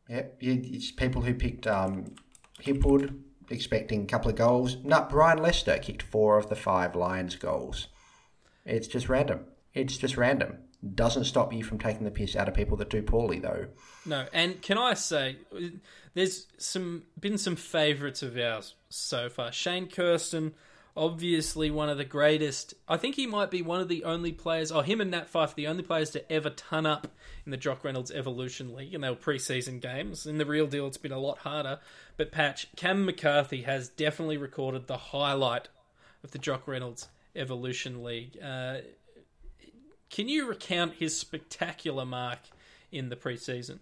Yep, 0.09 0.37
it's 0.41 0.91
people 0.91 1.21
who 1.21 1.33
picked 1.33 1.65
um, 1.65 2.15
Hipwood 2.61 3.17
expecting 3.49 4.03
a 4.03 4.07
couple 4.07 4.29
of 4.29 4.35
goals. 4.35 4.77
No, 4.83 5.07
Ryan 5.09 5.41
Lester 5.41 5.77
kicked 5.77 6.03
four 6.03 6.37
of 6.37 6.49
the 6.49 6.55
five 6.55 6.95
Lions 6.95 7.35
goals. 7.35 7.87
It's 8.65 8.87
just 8.87 9.09
random. 9.09 9.45
It's 9.73 9.97
just 9.97 10.17
random. 10.17 10.57
Doesn't 10.95 11.25
stop 11.25 11.53
you 11.53 11.63
from 11.63 11.79
taking 11.79 12.03
the 12.03 12.11
piss 12.11 12.35
out 12.35 12.47
of 12.47 12.55
people 12.55 12.75
that 12.77 12.89
do 12.89 13.01
poorly, 13.01 13.39
though. 13.39 13.67
No, 14.05 14.25
and 14.33 14.61
can 14.61 14.77
I 14.77 14.95
say, 14.95 15.37
there's 16.13 16.47
some 16.57 17.03
been 17.19 17.37
some 17.37 17.55
favourites 17.55 18.23
of 18.23 18.37
ours 18.37 18.75
so 18.93 19.29
far. 19.29 19.51
Shane 19.51 19.87
Kersten, 19.87 20.53
obviously 20.95 21.71
one 21.71 21.89
of 21.89 21.97
the 21.97 22.05
greatest. 22.05 22.73
I 22.87 22.97
think 22.97 23.15
he 23.15 23.27
might 23.27 23.51
be 23.51 23.61
one 23.61 23.81
of 23.81 23.87
the 23.87 24.03
only 24.03 24.31
players, 24.31 24.71
oh, 24.71 24.81
him 24.81 25.01
and 25.01 25.11
Nat 25.11 25.31
Fyfe, 25.31 25.55
the 25.55 25.67
only 25.67 25.83
players 25.83 26.09
to 26.11 26.31
ever 26.31 26.49
ton 26.49 26.85
up 26.85 27.07
in 27.45 27.51
the 27.51 27.57
Jock 27.57 27.83
Reynolds 27.83 28.11
Evolution 28.11 28.75
League, 28.75 28.93
and 28.93 29.03
they 29.03 29.09
were 29.09 29.15
preseason 29.15 29.81
games. 29.81 30.25
In 30.25 30.37
the 30.37 30.45
real 30.45 30.67
deal, 30.67 30.87
it's 30.87 30.97
been 30.97 31.11
a 31.11 31.19
lot 31.19 31.39
harder. 31.39 31.79
But 32.17 32.31
Patch, 32.31 32.67
Cam 32.75 33.05
McCarthy 33.05 33.63
has 33.63 33.89
definitely 33.89 34.37
recorded 34.37 34.87
the 34.87 34.97
highlight 34.97 35.69
of 36.23 36.31
the 36.31 36.39
Jock 36.39 36.67
Reynolds 36.67 37.07
Evolution 37.35 38.03
League. 38.03 38.37
Uh, 38.43 38.77
can 40.09 40.27
you 40.27 40.47
recount 40.47 40.95
his 40.95 41.17
spectacular 41.17 42.05
mark 42.05 42.39
in 42.91 43.09
the 43.09 43.15
preseason? 43.15 43.79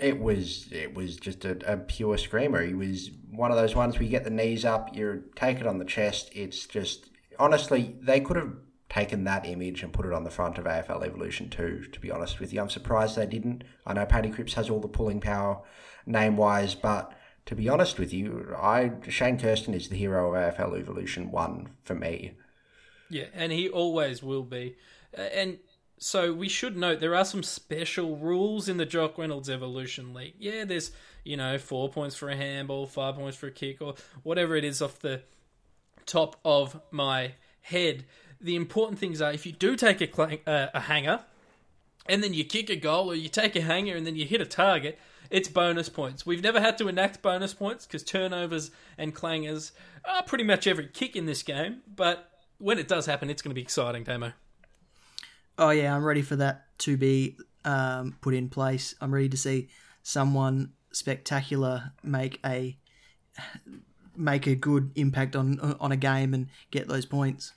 It 0.00 0.20
was 0.20 0.68
it 0.72 0.94
was 0.94 1.16
just 1.16 1.44
a, 1.44 1.72
a, 1.72 1.76
pure 1.76 2.16
screamer. 2.16 2.62
He 2.62 2.74
was 2.74 3.10
one 3.30 3.50
of 3.50 3.56
those 3.56 3.74
ones 3.74 3.94
where 3.94 4.04
you 4.04 4.10
get 4.10 4.24
the 4.24 4.30
knees 4.30 4.64
up, 4.64 4.96
you 4.96 5.24
take 5.36 5.60
it 5.60 5.66
on 5.66 5.78
the 5.78 5.84
chest. 5.84 6.30
It's 6.34 6.66
just 6.66 7.10
honestly, 7.38 7.96
they 8.00 8.20
could 8.20 8.36
have 8.36 8.52
taken 8.88 9.24
that 9.24 9.46
image 9.46 9.82
and 9.82 9.92
put 9.92 10.04
it 10.04 10.12
on 10.12 10.24
the 10.24 10.30
front 10.30 10.58
of 10.58 10.64
AFL 10.64 11.06
Evolution 11.06 11.48
2, 11.48 11.86
to 11.92 12.00
be 12.00 12.10
honest 12.10 12.40
with 12.40 12.52
you. 12.52 12.60
I'm 12.60 12.68
surprised 12.68 13.16
they 13.16 13.26
didn't. 13.26 13.62
I 13.86 13.92
know 13.94 14.04
Paddy 14.04 14.30
Cripps 14.30 14.54
has 14.54 14.68
all 14.68 14.80
the 14.80 14.88
pulling 14.88 15.20
power 15.20 15.62
name 16.06 16.36
wise, 16.36 16.74
but 16.74 17.12
to 17.46 17.54
be 17.54 17.68
honest 17.68 17.98
with 17.98 18.12
you, 18.12 18.54
I 18.60 18.92
Shane 19.08 19.38
Kersten 19.38 19.74
is 19.74 19.88
the 19.88 19.96
hero 19.96 20.34
of 20.34 20.56
AFL 20.56 20.78
Evolution 20.78 21.30
1 21.30 21.70
for 21.82 21.94
me. 21.94 22.32
Yeah, 23.08 23.26
and 23.34 23.52
he 23.52 23.68
always 23.68 24.22
will 24.22 24.44
be. 24.44 24.76
Uh, 25.16 25.22
and 25.22 25.58
so 26.02 26.32
we 26.32 26.48
should 26.48 26.78
note 26.78 26.98
there 26.98 27.14
are 27.14 27.26
some 27.26 27.42
special 27.42 28.16
rules 28.16 28.70
in 28.70 28.78
the 28.78 28.86
Jock 28.86 29.18
Reynolds 29.18 29.50
Evolution 29.50 30.14
League. 30.14 30.34
Yeah, 30.38 30.64
there's 30.64 30.92
you 31.24 31.36
know 31.36 31.58
four 31.58 31.90
points 31.90 32.16
for 32.16 32.30
a 32.30 32.36
handball, 32.36 32.86
five 32.86 33.16
points 33.16 33.36
for 33.36 33.48
a 33.48 33.50
kick, 33.50 33.82
or 33.82 33.94
whatever 34.22 34.56
it 34.56 34.64
is 34.64 34.80
off 34.80 34.98
the 35.00 35.20
top 36.06 36.36
of 36.42 36.80
my 36.90 37.32
head. 37.60 38.06
The 38.40 38.56
important 38.56 38.98
things 38.98 39.20
are 39.20 39.30
if 39.30 39.44
you 39.44 39.52
do 39.52 39.76
take 39.76 40.00
a, 40.00 40.50
uh, 40.50 40.70
a 40.72 40.80
hanger, 40.80 41.20
and 42.06 42.24
then 42.24 42.32
you 42.32 42.44
kick 42.44 42.70
a 42.70 42.76
goal, 42.76 43.10
or 43.10 43.14
you 43.14 43.28
take 43.28 43.54
a 43.54 43.60
hanger 43.60 43.94
and 43.94 44.06
then 44.06 44.16
you 44.16 44.24
hit 44.24 44.40
a 44.40 44.46
target, 44.46 44.98
it's 45.28 45.48
bonus 45.48 45.90
points. 45.90 46.24
We've 46.24 46.42
never 46.42 46.62
had 46.62 46.78
to 46.78 46.88
enact 46.88 47.20
bonus 47.20 47.52
points 47.52 47.84
because 47.84 48.02
turnovers 48.02 48.70
and 48.96 49.14
clangers 49.14 49.72
are 50.06 50.22
pretty 50.22 50.44
much 50.44 50.66
every 50.66 50.86
kick 50.88 51.14
in 51.14 51.26
this 51.26 51.42
game. 51.42 51.82
But 51.94 52.30
when 52.56 52.78
it 52.78 52.88
does 52.88 53.04
happen, 53.04 53.28
it's 53.28 53.42
going 53.42 53.50
to 53.50 53.54
be 53.54 53.60
exciting, 53.60 54.04
Damo. 54.04 54.32
Oh 55.60 55.68
yeah, 55.68 55.94
I'm 55.94 56.02
ready 56.02 56.22
for 56.22 56.36
that 56.36 56.64
to 56.78 56.96
be 56.96 57.36
um, 57.66 58.16
put 58.22 58.32
in 58.32 58.48
place. 58.48 58.94
I'm 58.98 59.12
ready 59.12 59.28
to 59.28 59.36
see 59.36 59.68
someone 60.02 60.72
spectacular 60.90 61.92
make 62.02 62.40
a 62.44 62.78
make 64.16 64.46
a 64.46 64.54
good 64.54 64.90
impact 64.94 65.36
on 65.36 65.60
on 65.78 65.92
a 65.92 65.96
game 65.96 66.32
and 66.32 66.48
get 66.70 66.88
those 66.88 67.04
points. 67.04 67.52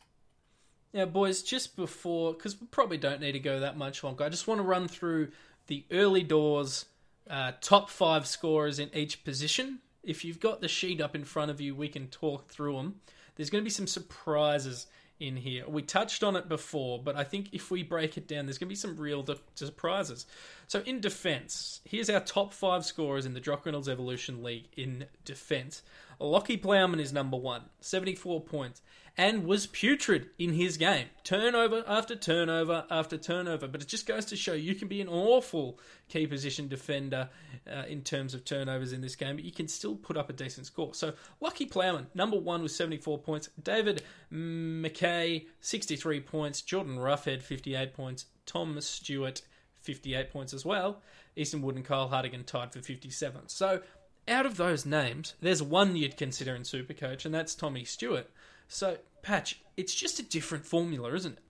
Now, 0.93 1.05
boys, 1.05 1.41
just 1.41 1.77
before 1.77 2.33
because 2.33 2.59
we 2.59 2.67
probably 2.67 2.97
don't 2.97 3.21
need 3.21 3.31
to 3.31 3.39
go 3.39 3.61
that 3.61 3.77
much 3.77 4.03
longer. 4.03 4.25
I 4.25 4.29
just 4.29 4.47
want 4.49 4.59
to 4.59 4.63
run 4.63 4.89
through 4.89 5.29
the 5.67 5.85
early 5.89 6.23
doors 6.23 6.85
uh, 7.29 7.53
top 7.61 7.89
five 7.89 8.27
scorers 8.27 8.79
in 8.79 8.89
each 8.93 9.23
position. 9.23 9.79
If 10.03 10.25
you've 10.25 10.41
got 10.41 10.59
the 10.59 10.67
sheet 10.67 10.99
up 10.99 11.15
in 11.15 11.23
front 11.23 11.51
of 11.51 11.61
you, 11.61 11.73
we 11.73 11.87
can 11.87 12.07
talk 12.07 12.49
through 12.49 12.75
them. 12.75 12.95
There's 13.37 13.49
going 13.49 13.61
to 13.63 13.65
be 13.65 13.71
some 13.71 13.87
surprises 13.87 14.87
in 15.23 15.37
here. 15.37 15.63
We 15.67 15.81
touched 15.81 16.23
on 16.23 16.35
it 16.35 16.49
before, 16.49 17.01
but 17.01 17.15
I 17.15 17.23
think 17.23 17.49
if 17.53 17.71
we 17.71 17.81
break 17.81 18.17
it 18.17 18.27
down, 18.27 18.45
there's 18.45 18.57
going 18.57 18.67
to 18.67 18.71
be 18.71 18.75
some 18.75 18.97
real 18.97 19.25
surprises. 19.55 20.25
So, 20.67 20.81
in 20.81 20.99
defense, 20.99 21.79
here's 21.85 22.09
our 22.09 22.19
top 22.19 22.53
five 22.53 22.85
scorers 22.85 23.25
in 23.25 23.33
the 23.33 23.39
Jock 23.39 23.65
Reynolds 23.65 23.87
Evolution 23.87 24.43
League 24.43 24.67
in 24.75 25.05
defense. 25.23 25.81
Lachie 26.19 26.61
Plowman 26.61 26.99
is 26.99 27.11
number 27.13 27.37
one, 27.37 27.63
74 27.81 28.41
points 28.41 28.81
and 29.17 29.45
was 29.45 29.67
putrid 29.67 30.29
in 30.39 30.53
his 30.53 30.77
game. 30.77 31.07
Turnover 31.23 31.83
after 31.87 32.15
turnover 32.15 32.85
after 32.89 33.17
turnover. 33.17 33.67
But 33.67 33.81
it 33.81 33.87
just 33.87 34.07
goes 34.07 34.25
to 34.25 34.35
show 34.35 34.53
you 34.53 34.73
can 34.73 34.87
be 34.87 35.01
an 35.01 35.07
awful 35.07 35.79
key 36.09 36.25
position 36.25 36.67
defender 36.67 37.29
uh, 37.71 37.83
in 37.87 38.01
terms 38.01 38.33
of 38.33 38.43
turnovers 38.43 38.91
in 38.91 39.01
this 39.01 39.15
game, 39.15 39.35
but 39.35 39.45
you 39.45 39.51
can 39.51 39.67
still 39.67 39.95
put 39.95 40.17
up 40.17 40.29
a 40.29 40.33
decent 40.33 40.65
score. 40.65 40.93
So, 40.95 41.13
Lachie 41.41 41.69
Plowman, 41.69 42.07
number 42.15 42.37
one 42.37 42.63
with 42.63 42.71
74 42.71 43.19
points. 43.19 43.49
David 43.61 44.01
McKay, 44.31 45.45
63 45.61 46.19
points. 46.21 46.61
Jordan 46.61 46.97
Roughhead, 46.97 47.43
58 47.43 47.93
points. 47.93 48.25
Tom 48.45 48.79
Stewart, 48.81 49.41
58 49.81 50.31
points 50.31 50.53
as 50.53 50.65
well. 50.65 51.01
Easton 51.35 51.61
Wood 51.61 51.75
and 51.75 51.85
Kyle 51.85 52.09
Hartigan 52.09 52.43
tied 52.43 52.73
for 52.73 52.79
57. 52.79 53.47
So, 53.47 53.81
out 54.27 54.45
of 54.45 54.57
those 54.57 54.85
names, 54.85 55.35
there's 55.41 55.61
one 55.61 55.95
you'd 55.95 56.17
consider 56.17 56.55
in 56.55 56.63
Supercoach, 56.63 57.25
and 57.25 57.33
that's 57.33 57.55
Tommy 57.55 57.83
Stewart. 57.83 58.29
So, 58.67 58.97
Patch, 59.21 59.61
it's 59.77 59.93
just 59.93 60.19
a 60.19 60.23
different 60.23 60.65
formula, 60.65 61.13
isn't 61.13 61.33
it? 61.33 61.43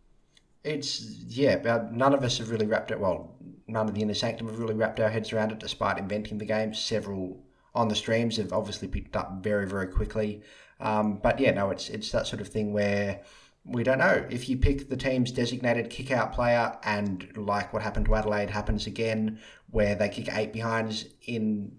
It's 0.63 1.01
yeah. 1.27 1.57
but 1.57 1.93
None 1.93 2.13
of 2.13 2.23
us 2.23 2.37
have 2.37 2.49
really 2.49 2.67
wrapped 2.67 2.91
it. 2.91 2.99
Well, 2.99 3.35
none 3.67 3.87
of 3.87 3.95
the 3.95 4.01
inner 4.01 4.13
sanctum 4.13 4.47
have 4.47 4.59
really 4.59 4.73
wrapped 4.73 4.99
our 4.99 5.09
heads 5.09 5.33
around 5.33 5.51
it, 5.51 5.59
despite 5.59 5.97
inventing 5.97 6.37
the 6.37 6.45
game. 6.45 6.73
Several 6.73 7.43
on 7.75 7.87
the 7.87 7.95
streams 7.95 8.37
have 8.37 8.53
obviously 8.53 8.87
picked 8.87 9.15
up 9.15 9.43
very, 9.43 9.67
very 9.67 9.87
quickly. 9.87 10.41
Um, 10.79 11.19
but 11.21 11.39
yeah, 11.39 11.51
no, 11.51 11.69
it's 11.71 11.89
it's 11.89 12.11
that 12.11 12.27
sort 12.27 12.41
of 12.41 12.47
thing 12.47 12.73
where 12.73 13.21
we 13.65 13.83
don't 13.83 13.99
know 13.99 14.25
if 14.29 14.49
you 14.49 14.57
pick 14.57 14.89
the 14.89 14.97
team's 14.97 15.31
designated 15.31 15.89
kick-out 15.89 16.33
player, 16.33 16.77
and 16.83 17.27
like 17.35 17.73
what 17.73 17.81
happened 17.81 18.05
to 18.05 18.15
Adelaide 18.15 18.49
happens 18.49 18.87
again, 18.87 19.39
where 19.71 19.95
they 19.95 20.09
kick 20.09 20.33
eight 20.33 20.53
behinds 20.53 21.05
in 21.25 21.71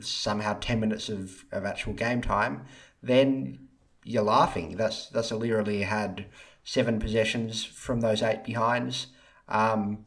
somehow 0.00 0.54
ten 0.60 0.80
minutes 0.80 1.08
of, 1.08 1.44
of 1.52 1.64
actual 1.64 1.92
game 1.92 2.20
time, 2.22 2.64
then 3.02 3.68
you're 4.04 4.22
laughing. 4.22 4.76
That's 4.76 5.08
that's 5.08 5.32
literally 5.32 5.82
had 5.82 6.26
seven 6.64 6.98
possessions 6.98 7.64
from 7.64 8.00
those 8.00 8.22
eight 8.22 8.44
behinds 8.44 9.08
um, 9.48 10.04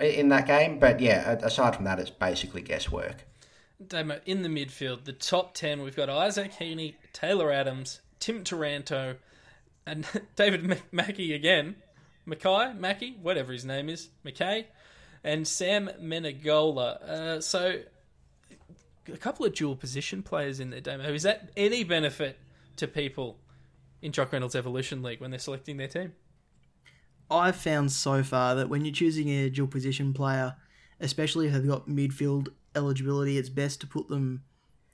in 0.00 0.28
that 0.28 0.46
game. 0.46 0.78
But 0.78 1.00
yeah, 1.00 1.32
aside 1.42 1.76
from 1.76 1.84
that, 1.84 1.98
it's 1.98 2.10
basically 2.10 2.62
guesswork. 2.62 3.24
Damo, 3.84 4.20
in 4.24 4.42
the 4.42 4.48
midfield, 4.48 5.04
the 5.04 5.12
top 5.12 5.54
10, 5.54 5.82
we've 5.82 5.96
got 5.96 6.08
Isaac 6.08 6.52
Heaney, 6.52 6.94
Taylor 7.12 7.52
Adams, 7.52 8.00
Tim 8.18 8.42
Taranto, 8.42 9.16
and 9.84 10.06
David 10.36 10.82
Mackey 10.92 11.34
again. 11.34 11.76
Mackay, 12.24 12.72
Mackey, 12.74 13.16
whatever 13.20 13.52
his 13.52 13.64
name 13.64 13.88
is, 13.88 14.08
McKay, 14.24 14.64
and 15.22 15.46
Sam 15.46 15.90
Menegola. 16.00 17.02
Uh, 17.02 17.40
so, 17.40 17.80
a 19.12 19.16
couple 19.16 19.46
of 19.46 19.54
dual 19.54 19.76
position 19.76 20.22
players 20.22 20.60
in 20.60 20.70
there, 20.70 20.80
Damo. 20.80 21.04
Is 21.12 21.22
that 21.22 21.50
any 21.56 21.84
benefit 21.84 22.38
to 22.76 22.86
people 22.86 23.38
in 24.02 24.12
Jock 24.12 24.32
Reynolds 24.32 24.54
Evolution 24.54 25.02
League 25.02 25.20
when 25.20 25.30
they're 25.30 25.38
selecting 25.38 25.76
their 25.76 25.88
team? 25.88 26.12
I've 27.30 27.56
found 27.56 27.90
so 27.92 28.22
far 28.22 28.54
that 28.54 28.68
when 28.68 28.84
you're 28.84 28.94
choosing 28.94 29.28
a 29.28 29.50
dual 29.50 29.66
position 29.66 30.12
player, 30.12 30.54
especially 31.00 31.46
if 31.46 31.52
they've 31.52 31.66
got 31.66 31.88
midfield 31.88 32.48
eligibility, 32.74 33.36
it's 33.36 33.48
best 33.48 33.80
to 33.80 33.86
put 33.86 34.08
them 34.08 34.44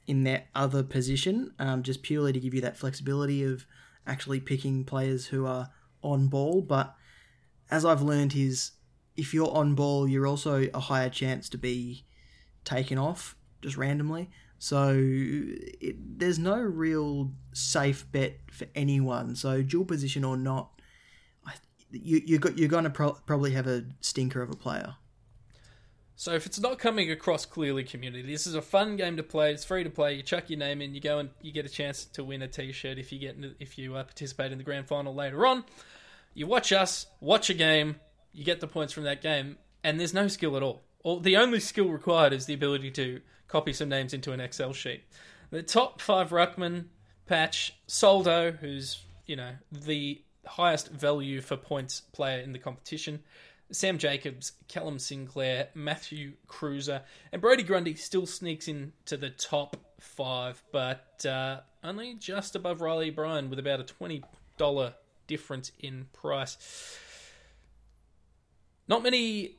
in 0.07 0.25
their 0.25 0.45
other 0.55 0.83
position, 0.83 1.53
um, 1.59 1.83
just 1.83 2.03
purely 2.03 2.33
to 2.33 2.41
give 2.41 2.55
you 2.55 2.61
that 2.61 2.77
flexibility 2.77 3.45
of 3.45 3.67
actually 4.07 4.41
picking 4.41 4.85
players 4.85 5.27
who 5.27 5.47
are 5.47 5.71
on 6.03 6.29
ball. 6.29 6.63
But 6.63 6.95
as 7.71 7.85
I've 7.85 8.03
learned, 8.03 8.35
is 8.35 8.73
if 9.17 9.35
you're 9.35 9.53
on 9.55 9.75
ball, 9.75 10.09
you're 10.09 10.27
also 10.27 10.69
a 10.73 10.81
higher 10.81 11.11
chance 11.11 11.49
to 11.51 11.59
be 11.59 12.05
taken 12.65 12.99
off 12.99 13.37
just 13.63 13.77
randomly. 13.77 14.31
So 14.59 14.95
it, 14.97 16.19
there's 16.19 16.39
no 16.39 16.57
real 16.57 17.33
safe 17.53 18.11
bet 18.13 18.39
for 18.51 18.67
anyone. 18.75 19.35
So 19.35 19.63
dual 19.63 19.85
position 19.85 20.25
or 20.25 20.37
not, 20.37 20.71
you 21.91 22.23
you 22.25 22.39
got 22.39 22.59
you're 22.59 22.69
going 22.69 22.85
to 22.85 22.91
pro- 22.91 23.19
probably 23.27 23.53
have 23.53 23.67
a 23.67 23.85
stinker 24.01 24.43
of 24.43 24.51
a 24.51 24.57
player. 24.57 24.95
So 26.15 26.33
if 26.35 26.47
it's 26.47 26.61
not 26.61 26.79
coming 26.79 27.11
across 27.11 27.45
clearly, 27.45 27.83
community, 27.83 28.31
this 28.31 28.47
is 28.47 28.55
a 28.55 28.63
fun 28.63 28.97
game 28.97 29.17
to 29.17 29.25
play. 29.25 29.53
It's 29.53 29.65
free 29.65 29.83
to 29.83 29.91
play. 29.91 30.15
You 30.15 30.23
chuck 30.23 30.49
your 30.51 30.59
name 30.61 30.81
in, 30.81 30.95
you 30.95 31.01
go 31.01 31.19
and 31.19 31.31
you 31.41 31.51
get 31.51 31.67
a 31.67 31.69
chance 31.69 32.05
to 32.05 32.23
win 32.23 32.43
a 32.43 32.49
T-shirt 32.49 32.99
if 32.99 33.11
you 33.11 33.19
get 33.19 33.37
if 33.59 33.77
you 33.77 33.97
uh, 33.97 34.05
participate 34.05 34.53
in 34.53 34.59
the 34.59 34.65
grand 34.65 34.87
final 34.87 35.15
later 35.15 35.45
on. 35.47 35.65
You 36.35 36.47
watch 36.47 36.73
us, 36.73 37.07
watch 37.21 37.51
a 37.51 37.55
game, 37.55 37.97
you 38.33 38.45
get 38.45 38.61
the 38.61 38.69
points 38.69 38.93
from 38.93 39.03
that 39.05 39.21
game, 39.21 39.59
and 39.83 39.99
there's 39.99 40.15
no 40.15 40.29
skill 40.29 40.57
at 40.57 40.63
all. 40.63 40.83
Or 41.03 41.21
the 41.21 41.37
only 41.37 41.59
skill 41.59 41.89
required 41.89 42.33
is 42.33 42.47
the 42.47 42.55
ability 42.55 42.93
to 42.93 43.21
copy 43.53 43.75
some 43.75 43.91
names 43.91 44.15
into 44.15 44.33
an 44.33 44.41
Excel 44.41 44.73
sheet. 44.73 45.05
The 45.51 45.63
top 45.63 46.01
five 46.01 46.31
ruckman 46.31 46.87
patch 47.27 47.75
Soldo, 47.87 48.51
who's 48.51 49.05
you 49.27 49.37
know 49.37 49.53
the 49.71 50.23
highest 50.47 50.89
value 50.91 51.43
for 51.43 51.57
points 51.57 52.01
player 52.01 52.41
in 52.41 52.53
the 52.53 52.59
competition. 52.59 53.21
Sam 53.71 53.99
Jacobs, 53.99 54.53
Callum 54.69 54.99
Sinclair, 54.99 55.69
Matthew 55.75 56.33
Kreuzer, 56.47 57.03
and 57.31 57.41
Brodie 57.41 57.63
Grundy 57.63 57.95
still 57.95 58.27
sneaks 58.27 58.69
into 58.69 59.17
the 59.17 59.31
top 59.31 59.77
five, 60.01 60.63
but 60.73 61.25
uh, 61.27 61.61
only 61.83 62.15
just 62.15 62.57
above 62.57 62.81
Riley 62.81 63.11
Bryan 63.11 63.51
with 63.51 63.59
about 63.59 63.81
a 63.81 63.85
twenty 63.85 64.25
dollar 64.57 64.95
difference 65.27 65.73
in 65.79 66.07
price. 66.13 66.99
Not 68.89 69.03
many 69.03 69.57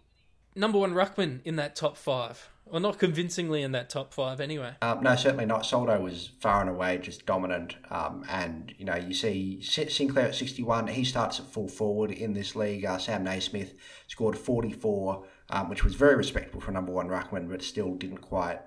number 0.56 0.80
one 0.80 0.94
ruckman 0.94 1.42
in 1.46 1.56
that 1.58 1.76
top 1.76 1.96
five. 1.96 2.50
Well, 2.74 2.82
not 2.82 2.98
convincingly 2.98 3.62
in 3.62 3.72
that 3.74 3.92
top 3.92 4.16
five, 4.16 4.42
anyway. 4.42 4.74
Um, 4.82 5.04
no, 5.04 5.16
certainly 5.16 5.46
not. 5.46 5.64
Soldo 5.64 6.02
was 6.02 6.32
far 6.40 6.60
and 6.60 6.72
away 6.72 6.98
just 6.98 7.24
dominant. 7.24 7.76
Um, 7.92 8.26
and, 8.28 8.74
you 8.80 8.86
know, 8.86 8.96
you 8.96 9.14
see 9.14 9.62
Sinclair 9.62 10.30
at 10.30 10.34
61, 10.34 10.88
he 10.88 11.04
starts 11.04 11.40
at 11.40 11.46
full 11.46 11.68
forward 11.68 12.10
in 12.10 12.34
this 12.34 12.56
league. 12.56 12.84
Uh, 12.84 12.98
Sam 12.98 13.24
Naismith 13.24 13.76
scored 14.08 14.36
44, 14.36 15.24
um, 15.52 15.70
which 15.70 15.84
was 15.84 15.94
very 15.94 16.16
respectable 16.16 16.62
for 16.62 16.72
number 16.72 16.92
one 16.92 17.10
Ruckman, 17.10 17.48
but 17.48 17.62
still 17.62 17.94
didn't 17.94 18.22
quite 18.22 18.62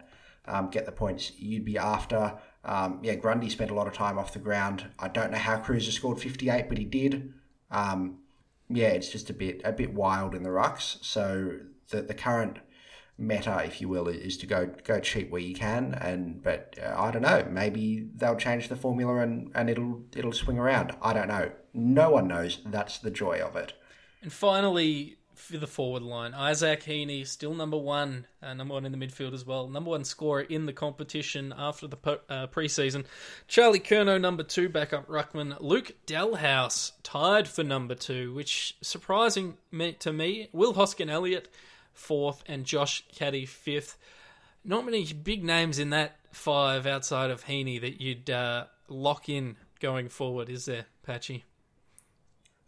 um, 0.44 0.70
get 0.70 0.86
the 0.86 0.92
points 0.92 1.32
you'd 1.36 1.64
be 1.64 1.76
after. 1.76 2.38
Um, 2.64 3.00
yeah, 3.02 3.16
Grundy 3.16 3.50
spent 3.50 3.72
a 3.72 3.74
lot 3.74 3.88
of 3.88 3.92
time 3.94 4.20
off 4.20 4.32
the 4.32 4.38
ground. 4.38 4.86
I 5.00 5.08
don't 5.08 5.32
know 5.32 5.38
how 5.38 5.58
Kreuzer 5.58 5.90
scored 5.90 6.20
58, 6.20 6.68
but 6.68 6.78
he 6.78 6.84
did. 6.84 7.34
Um, 7.72 8.18
yeah, 8.68 8.90
it's 8.90 9.10
just 9.10 9.30
a 9.30 9.34
bit 9.34 9.62
a 9.64 9.72
bit 9.72 9.92
wild 9.94 10.32
in 10.32 10.44
the 10.44 10.50
rucks. 10.50 11.04
So 11.04 11.58
the 11.88 12.02
the 12.02 12.14
current 12.14 12.58
meta, 13.18 13.62
if 13.64 13.80
you 13.80 13.88
will, 13.88 14.08
is 14.08 14.36
to 14.38 14.46
go 14.46 14.66
go 14.84 15.00
cheap 15.00 15.30
where 15.30 15.40
you 15.40 15.54
can. 15.54 15.94
And 15.94 16.42
but 16.42 16.76
uh, 16.82 16.94
I 16.96 17.10
don't 17.10 17.22
know, 17.22 17.46
maybe 17.50 18.08
they'll 18.14 18.36
change 18.36 18.68
the 18.68 18.76
formula 18.76 19.18
and, 19.18 19.50
and 19.54 19.70
it'll 19.70 20.02
it'll 20.14 20.32
swing 20.32 20.58
around. 20.58 20.94
I 21.02 21.12
don't 21.12 21.28
know. 21.28 21.50
No 21.72 22.10
one 22.10 22.28
knows. 22.28 22.60
That's 22.66 22.98
the 22.98 23.10
joy 23.10 23.40
of 23.40 23.56
it. 23.56 23.72
And 24.22 24.32
finally, 24.32 25.18
for 25.34 25.58
the 25.58 25.66
forward 25.66 26.02
line, 26.02 26.34
Isaac 26.34 26.82
Heaney 26.84 27.26
still 27.26 27.54
number 27.54 27.76
one, 27.76 28.26
uh, 28.42 28.54
number 28.54 28.74
one 28.74 28.86
in 28.86 28.92
the 28.92 28.98
midfield 28.98 29.34
as 29.34 29.44
well, 29.44 29.68
number 29.68 29.90
one 29.90 30.04
scorer 30.04 30.40
in 30.40 30.66
the 30.66 30.72
competition 30.72 31.54
after 31.56 31.86
the 31.86 31.98
uh, 32.28 32.46
preseason. 32.46 33.04
Charlie 33.46 33.78
Curnow 33.78 34.20
number 34.20 34.42
two, 34.42 34.68
backup 34.68 35.06
ruckman. 35.06 35.56
Luke 35.60 35.92
Dahlhaus 36.06 36.92
tied 37.02 37.46
for 37.46 37.62
number 37.62 37.94
two, 37.94 38.32
which 38.34 38.76
surprising 38.80 39.58
me, 39.70 39.92
to 40.00 40.12
me. 40.12 40.48
Will 40.52 40.74
Hoskin 40.74 41.10
Elliott 41.10 41.48
fourth, 41.96 42.44
and 42.46 42.64
Josh 42.64 43.04
Caddy 43.14 43.46
fifth. 43.46 43.98
Not 44.64 44.84
many 44.84 45.04
big 45.12 45.44
names 45.44 45.78
in 45.78 45.90
that 45.90 46.18
five 46.32 46.86
outside 46.86 47.30
of 47.30 47.44
Heaney 47.44 47.80
that 47.80 48.00
you'd 48.00 48.30
uh, 48.30 48.66
lock 48.88 49.28
in 49.28 49.56
going 49.80 50.08
forward, 50.08 50.48
is 50.48 50.66
there, 50.66 50.86
Patchy? 51.02 51.44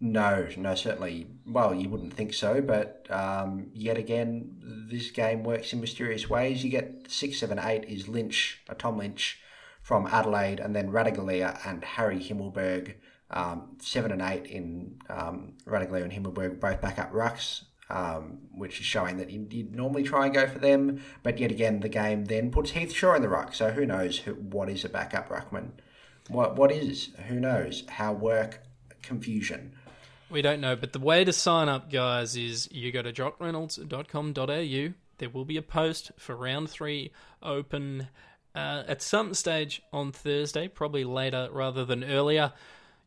No, 0.00 0.46
no, 0.56 0.74
certainly. 0.76 1.26
Well, 1.44 1.74
you 1.74 1.88
wouldn't 1.88 2.14
think 2.14 2.32
so, 2.32 2.60
but 2.60 3.06
um, 3.10 3.70
yet 3.74 3.98
again, 3.98 4.86
this 4.88 5.10
game 5.10 5.42
works 5.42 5.72
in 5.72 5.80
mysterious 5.80 6.30
ways. 6.30 6.62
You 6.62 6.70
get 6.70 7.10
six, 7.10 7.40
seven, 7.40 7.58
eight 7.58 7.84
is 7.84 8.08
Lynch, 8.08 8.60
a 8.68 8.76
Tom 8.76 8.96
Lynch 8.96 9.40
from 9.82 10.06
Adelaide, 10.06 10.60
and 10.60 10.74
then 10.74 10.92
Ratugolea 10.92 11.58
and 11.66 11.82
Harry 11.82 12.20
Himmelberg. 12.20 12.94
Um, 13.30 13.76
seven 13.80 14.12
and 14.12 14.22
eight 14.22 14.46
in 14.46 15.00
um, 15.10 15.54
Ratugolea 15.66 16.04
and 16.04 16.12
Himmelberg, 16.12 16.60
both 16.60 16.80
back 16.80 16.98
up 16.98 17.12
rucks 17.12 17.64
um, 17.90 18.38
which 18.52 18.80
is 18.80 18.86
showing 18.86 19.16
that 19.16 19.30
you, 19.30 19.40
would 19.40 19.74
normally 19.74 20.02
try 20.02 20.26
and 20.26 20.34
go 20.34 20.46
for 20.46 20.58
them. 20.58 21.02
But 21.22 21.38
yet 21.38 21.50
again, 21.50 21.80
the 21.80 21.88
game 21.88 22.26
then 22.26 22.50
puts 22.50 22.72
Heath 22.72 22.92
Shaw 22.92 23.14
in 23.14 23.22
the 23.22 23.28
ruck. 23.28 23.54
So 23.54 23.70
who 23.70 23.86
knows 23.86 24.18
who, 24.18 24.34
what 24.34 24.68
is 24.68 24.84
a 24.84 24.88
backup 24.88 25.28
ruckman? 25.28 25.70
What 26.28 26.56
what 26.56 26.70
is? 26.70 27.10
Who 27.28 27.40
knows? 27.40 27.84
How 27.88 28.12
work 28.12 28.62
confusion. 29.02 29.72
We 30.30 30.42
don't 30.42 30.60
know, 30.60 30.76
but 30.76 30.92
the 30.92 30.98
way 30.98 31.24
to 31.24 31.32
sign 31.32 31.70
up, 31.70 31.90
guys, 31.90 32.36
is 32.36 32.68
you 32.70 32.92
go 32.92 33.00
to 33.00 33.12
jockreynolds.com.au. 33.12 34.94
There 35.16 35.30
will 35.30 35.46
be 35.46 35.56
a 35.56 35.62
post 35.62 36.12
for 36.18 36.36
round 36.36 36.68
three 36.68 37.12
open 37.42 38.08
uh, 38.54 38.82
at 38.86 39.00
some 39.00 39.32
stage 39.32 39.82
on 39.90 40.12
Thursday, 40.12 40.68
probably 40.68 41.04
later 41.04 41.48
rather 41.50 41.86
than 41.86 42.04
earlier. 42.04 42.52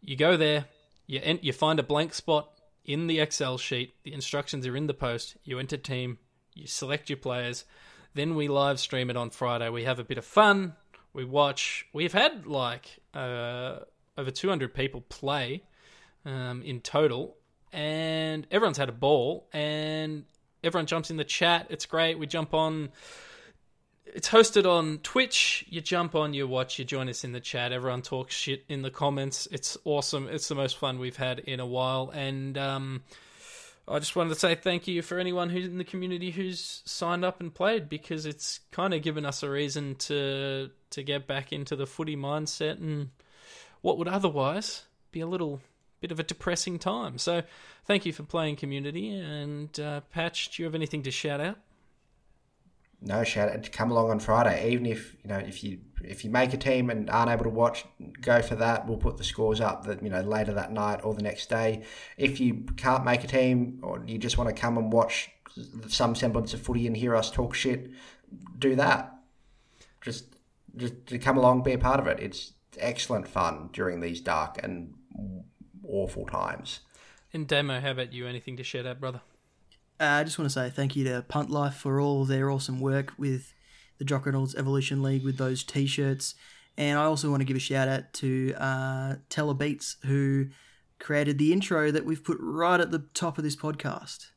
You 0.02 0.16
go 0.16 0.36
there, 0.36 0.66
you 1.06 1.40
you 1.44 1.54
find 1.54 1.80
a 1.80 1.84
blank 1.84 2.16
spot 2.16 2.50
in 2.86 3.08
the 3.08 3.20
Excel 3.20 3.58
sheet. 3.58 3.96
The 4.04 4.14
instructions 4.14 4.66
are 4.68 4.76
in 4.76 4.88
the 4.88 4.94
post. 4.94 5.38
You 5.44 5.60
enter 5.60 5.78
team, 5.78 6.18
you 6.54 6.68
select 6.68 7.10
your 7.10 7.18
players. 7.18 7.66
Then 8.14 8.36
we 8.36 8.48
live 8.48 8.80
stream 8.80 9.10
it 9.10 9.18
on 9.18 9.30
Friday. 9.30 9.70
We 9.70 9.84
have 9.84 10.00
a 10.00 10.04
bit 10.04 10.18
of 10.18 10.26
fun. 10.26 10.76
We 11.14 11.26
watch. 11.26 11.86
We've 11.94 12.14
had 12.14 12.46
like 12.46 13.00
uh, 13.14 13.80
over 14.18 14.32
200 14.32 14.74
people 14.74 15.02
play 15.02 15.64
um, 16.26 16.62
in 16.64 16.82
total, 16.82 17.36
and 17.72 18.46
everyone's 18.52 18.78
had 18.78 18.90
a 18.90 18.94
ball. 18.94 19.48
And 19.54 20.26
everyone 20.64 20.88
jumps 20.88 21.10
in 21.10 21.18
the 21.18 21.24
chat. 21.24 21.68
It's 21.70 21.86
great. 21.86 22.20
We 22.20 22.28
jump 22.28 22.54
on 22.54 22.90
it's 24.14 24.30
hosted 24.30 24.70
on 24.70 25.00
Twitch. 25.00 25.66
You 25.70 25.82
jump 25.82 26.16
on, 26.16 26.34
you 26.34 26.48
watch, 26.48 26.78
you 26.78 26.86
join 26.86 27.10
us 27.10 27.24
in 27.24 27.32
the 27.32 27.40
chat. 27.40 27.72
Everyone 27.72 28.02
talks 28.02 28.36
shit 28.36 28.64
in 28.68 28.82
the 28.82 28.92
comments. 28.92 29.48
It's 29.52 29.78
awesome. 29.86 30.28
It's 30.30 30.48
the 30.48 30.56
most 30.56 30.78
fun 30.78 31.00
we've 31.00 31.18
had 31.18 31.40
in 31.40 31.60
a 31.60 31.66
while. 31.66 32.12
And 32.14 32.58
um, 32.58 33.04
I 33.88 34.00
just 34.00 34.16
wanted 34.16 34.30
to 34.30 34.40
say 34.40 34.56
thank 34.56 34.88
you 34.88 35.02
for 35.02 35.18
anyone 35.18 35.50
who's 35.50 35.66
in 35.66 35.78
the 35.78 35.84
community 35.84 36.32
who's 36.32 36.82
signed 36.86 37.24
up 37.24 37.40
and 37.40 37.54
played 37.54 37.90
because 37.90 38.26
it's 38.26 38.60
kind 38.72 38.94
of 38.94 39.02
given 39.02 39.26
us 39.26 39.44
a 39.44 39.50
reason 39.50 39.96
to 39.96 40.70
to 40.92 41.04
get 41.04 41.26
back 41.26 41.54
into 41.54 41.76
the 41.76 41.88
footy 41.88 42.18
mindset 42.18 42.80
and 42.80 43.10
what 43.82 43.98
would 43.98 44.10
otherwise 44.10 44.84
be 45.12 45.22
a 45.22 45.28
little 45.28 45.62
bit 46.02 46.12
of 46.12 46.20
a 46.20 46.24
depressing 46.24 46.80
time. 46.80 47.18
So 47.18 47.44
thank 47.86 48.06
you 48.06 48.12
for 48.12 48.24
playing 48.24 48.58
community. 48.58 49.10
And 49.10 49.78
uh, 49.80 50.02
Patch, 50.12 50.50
do 50.50 50.62
you 50.62 50.66
have 50.66 50.76
anything 50.76 51.04
to 51.04 51.12
shout 51.12 51.40
out? 51.40 51.58
No 53.02 53.24
shout 53.24 53.72
come 53.72 53.92
along 53.92 54.12
on 54.12 54.20
Friday. 54.20 54.72
Even 54.72 54.86
if 54.86 55.16
you 55.24 55.30
know 55.30 55.38
if 55.38 55.64
you 55.64 55.80
if 56.04 56.24
you 56.24 56.30
make 56.30 56.54
a 56.54 56.58
team 56.58 56.90
and 56.90 57.10
aren't 57.10 57.32
able 57.32 57.44
to 57.44 57.50
watch, 57.50 57.86
go 58.22 58.42
for 58.42 58.56
that. 58.56 58.88
We'll 58.88 58.98
put 58.98 59.18
the 59.18 59.24
scores 59.24 59.60
up 59.60 59.86
that 59.86 60.04
you 60.04 60.10
know 60.10 60.22
later 60.22 60.54
that 60.54 60.72
night 60.72 61.02
or 61.04 61.14
the 61.14 61.24
next 61.24 61.50
day. 61.50 61.84
If 62.18 62.40
you 62.40 62.66
can't 62.78 63.04
make 63.04 63.24
a 63.24 63.28
team 63.28 63.80
or 63.82 64.04
you 64.06 64.18
just 64.18 64.38
want 64.38 64.56
to 64.56 64.60
come 64.60 64.78
and 64.78 64.94
watch 64.94 65.32
some 65.88 66.16
semblance 66.16 66.54
of 66.54 66.62
footy 66.62 66.88
and 66.88 66.96
hear 66.96 67.16
us 67.16 67.32
talk 67.32 67.56
shit, 67.56 67.92
do 68.58 68.76
that. 68.76 69.14
Just 70.02 70.36
just 70.78 71.08
to 71.08 71.18
come 71.18 71.38
along, 71.38 71.64
be 71.64 71.74
a 71.74 71.78
part 71.78 72.00
of 72.00 72.08
it. 72.08 72.20
It's 72.20 72.54
excellent 72.78 73.28
fun 73.28 73.70
during 73.74 74.00
these 74.00 74.22
dark 74.22 74.60
and 74.64 74.94
awful 75.88 76.26
times. 76.26 76.82
And 77.34 77.48
Demo, 77.48 77.80
how 77.80 77.92
about 77.92 78.14
you? 78.14 78.28
Anything 78.28 78.58
to 78.58 78.64
share 78.64 78.86
out, 78.86 79.00
brother? 79.00 79.22
Uh, 80.02 80.06
I 80.06 80.24
just 80.24 80.40
want 80.40 80.50
to 80.50 80.54
say 80.54 80.72
thank 80.72 80.96
you 80.96 81.04
to 81.04 81.24
Punt 81.28 81.52
Life 81.52 81.76
for 81.76 82.02
all 82.02 82.26
their 82.26 82.50
awesome 82.50 82.80
work 82.80 83.14
with 83.20 83.54
the 84.00 84.04
Jock 84.04 84.26
Reynolds 84.26 84.56
Evolution 84.56 85.04
League 85.04 85.24
with 85.24 85.38
those 85.38 85.64
t-shirts. 85.64 86.34
And 86.76 86.98
I 86.98 87.04
also 87.04 87.30
want 87.30 87.42
to 87.42 87.46
give 87.46 87.56
a 87.56 87.60
shout 87.60 87.88
out 87.88 88.12
to 88.14 88.56
uh, 88.58 89.16
Teller 89.30 89.54
Beats 89.54 89.98
who 90.06 90.48
created 90.98 91.38
the 91.38 91.54
intro 91.54 91.92
that 91.92 92.04
we've 92.04 92.24
put 92.24 92.38
right 92.40 92.80
at 92.80 92.90
the 92.90 93.06
top 93.14 93.38
of 93.38 93.44
this 93.44 93.56
podcast. 93.56 94.32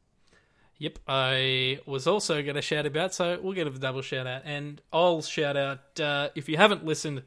Yep, 0.76 0.98
I 1.08 1.80
was 1.86 2.06
also 2.06 2.42
going 2.42 2.56
to 2.56 2.62
shout 2.62 2.84
about, 2.84 3.14
so 3.14 3.40
we'll 3.42 3.54
get 3.54 3.66
a 3.66 3.70
double 3.70 4.02
shout 4.02 4.26
out. 4.26 4.42
And 4.44 4.82
I'll 4.92 5.22
shout 5.22 5.56
out 5.56 5.98
uh, 5.98 6.28
if 6.34 6.46
you 6.46 6.58
haven't 6.58 6.84
listened, 6.84 7.22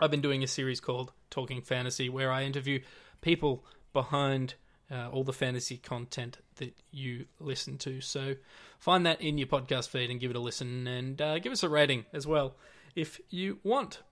I've 0.00 0.10
been 0.10 0.20
doing 0.20 0.42
a 0.42 0.48
series 0.48 0.80
called 0.80 1.12
Talking 1.30 1.62
Fantasy 1.62 2.08
where 2.08 2.32
I 2.32 2.42
interview 2.42 2.80
people 3.20 3.64
behind 3.92 4.54
uh, 4.92 5.08
all 5.10 5.24
the 5.24 5.32
fantasy 5.32 5.78
content 5.78 6.38
that 6.56 6.74
you 6.90 7.26
listen 7.40 7.78
to. 7.78 8.00
So 8.00 8.34
find 8.78 9.06
that 9.06 9.20
in 9.20 9.38
your 9.38 9.46
podcast 9.46 9.88
feed 9.88 10.10
and 10.10 10.20
give 10.20 10.30
it 10.30 10.36
a 10.36 10.40
listen 10.40 10.86
and 10.86 11.20
uh, 11.20 11.38
give 11.38 11.52
us 11.52 11.62
a 11.62 11.68
rating 11.68 12.04
as 12.12 12.26
well 12.26 12.56
if 12.94 13.20
you 13.30 13.58
want. 13.62 14.02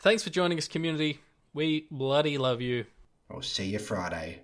Thanks 0.00 0.22
for 0.22 0.30
joining 0.30 0.58
us, 0.58 0.68
community. 0.68 1.20
We 1.52 1.86
bloody 1.90 2.36
love 2.38 2.60
you. 2.60 2.86
We'll 3.30 3.42
see 3.42 3.66
you 3.66 3.78
Friday. 3.78 4.40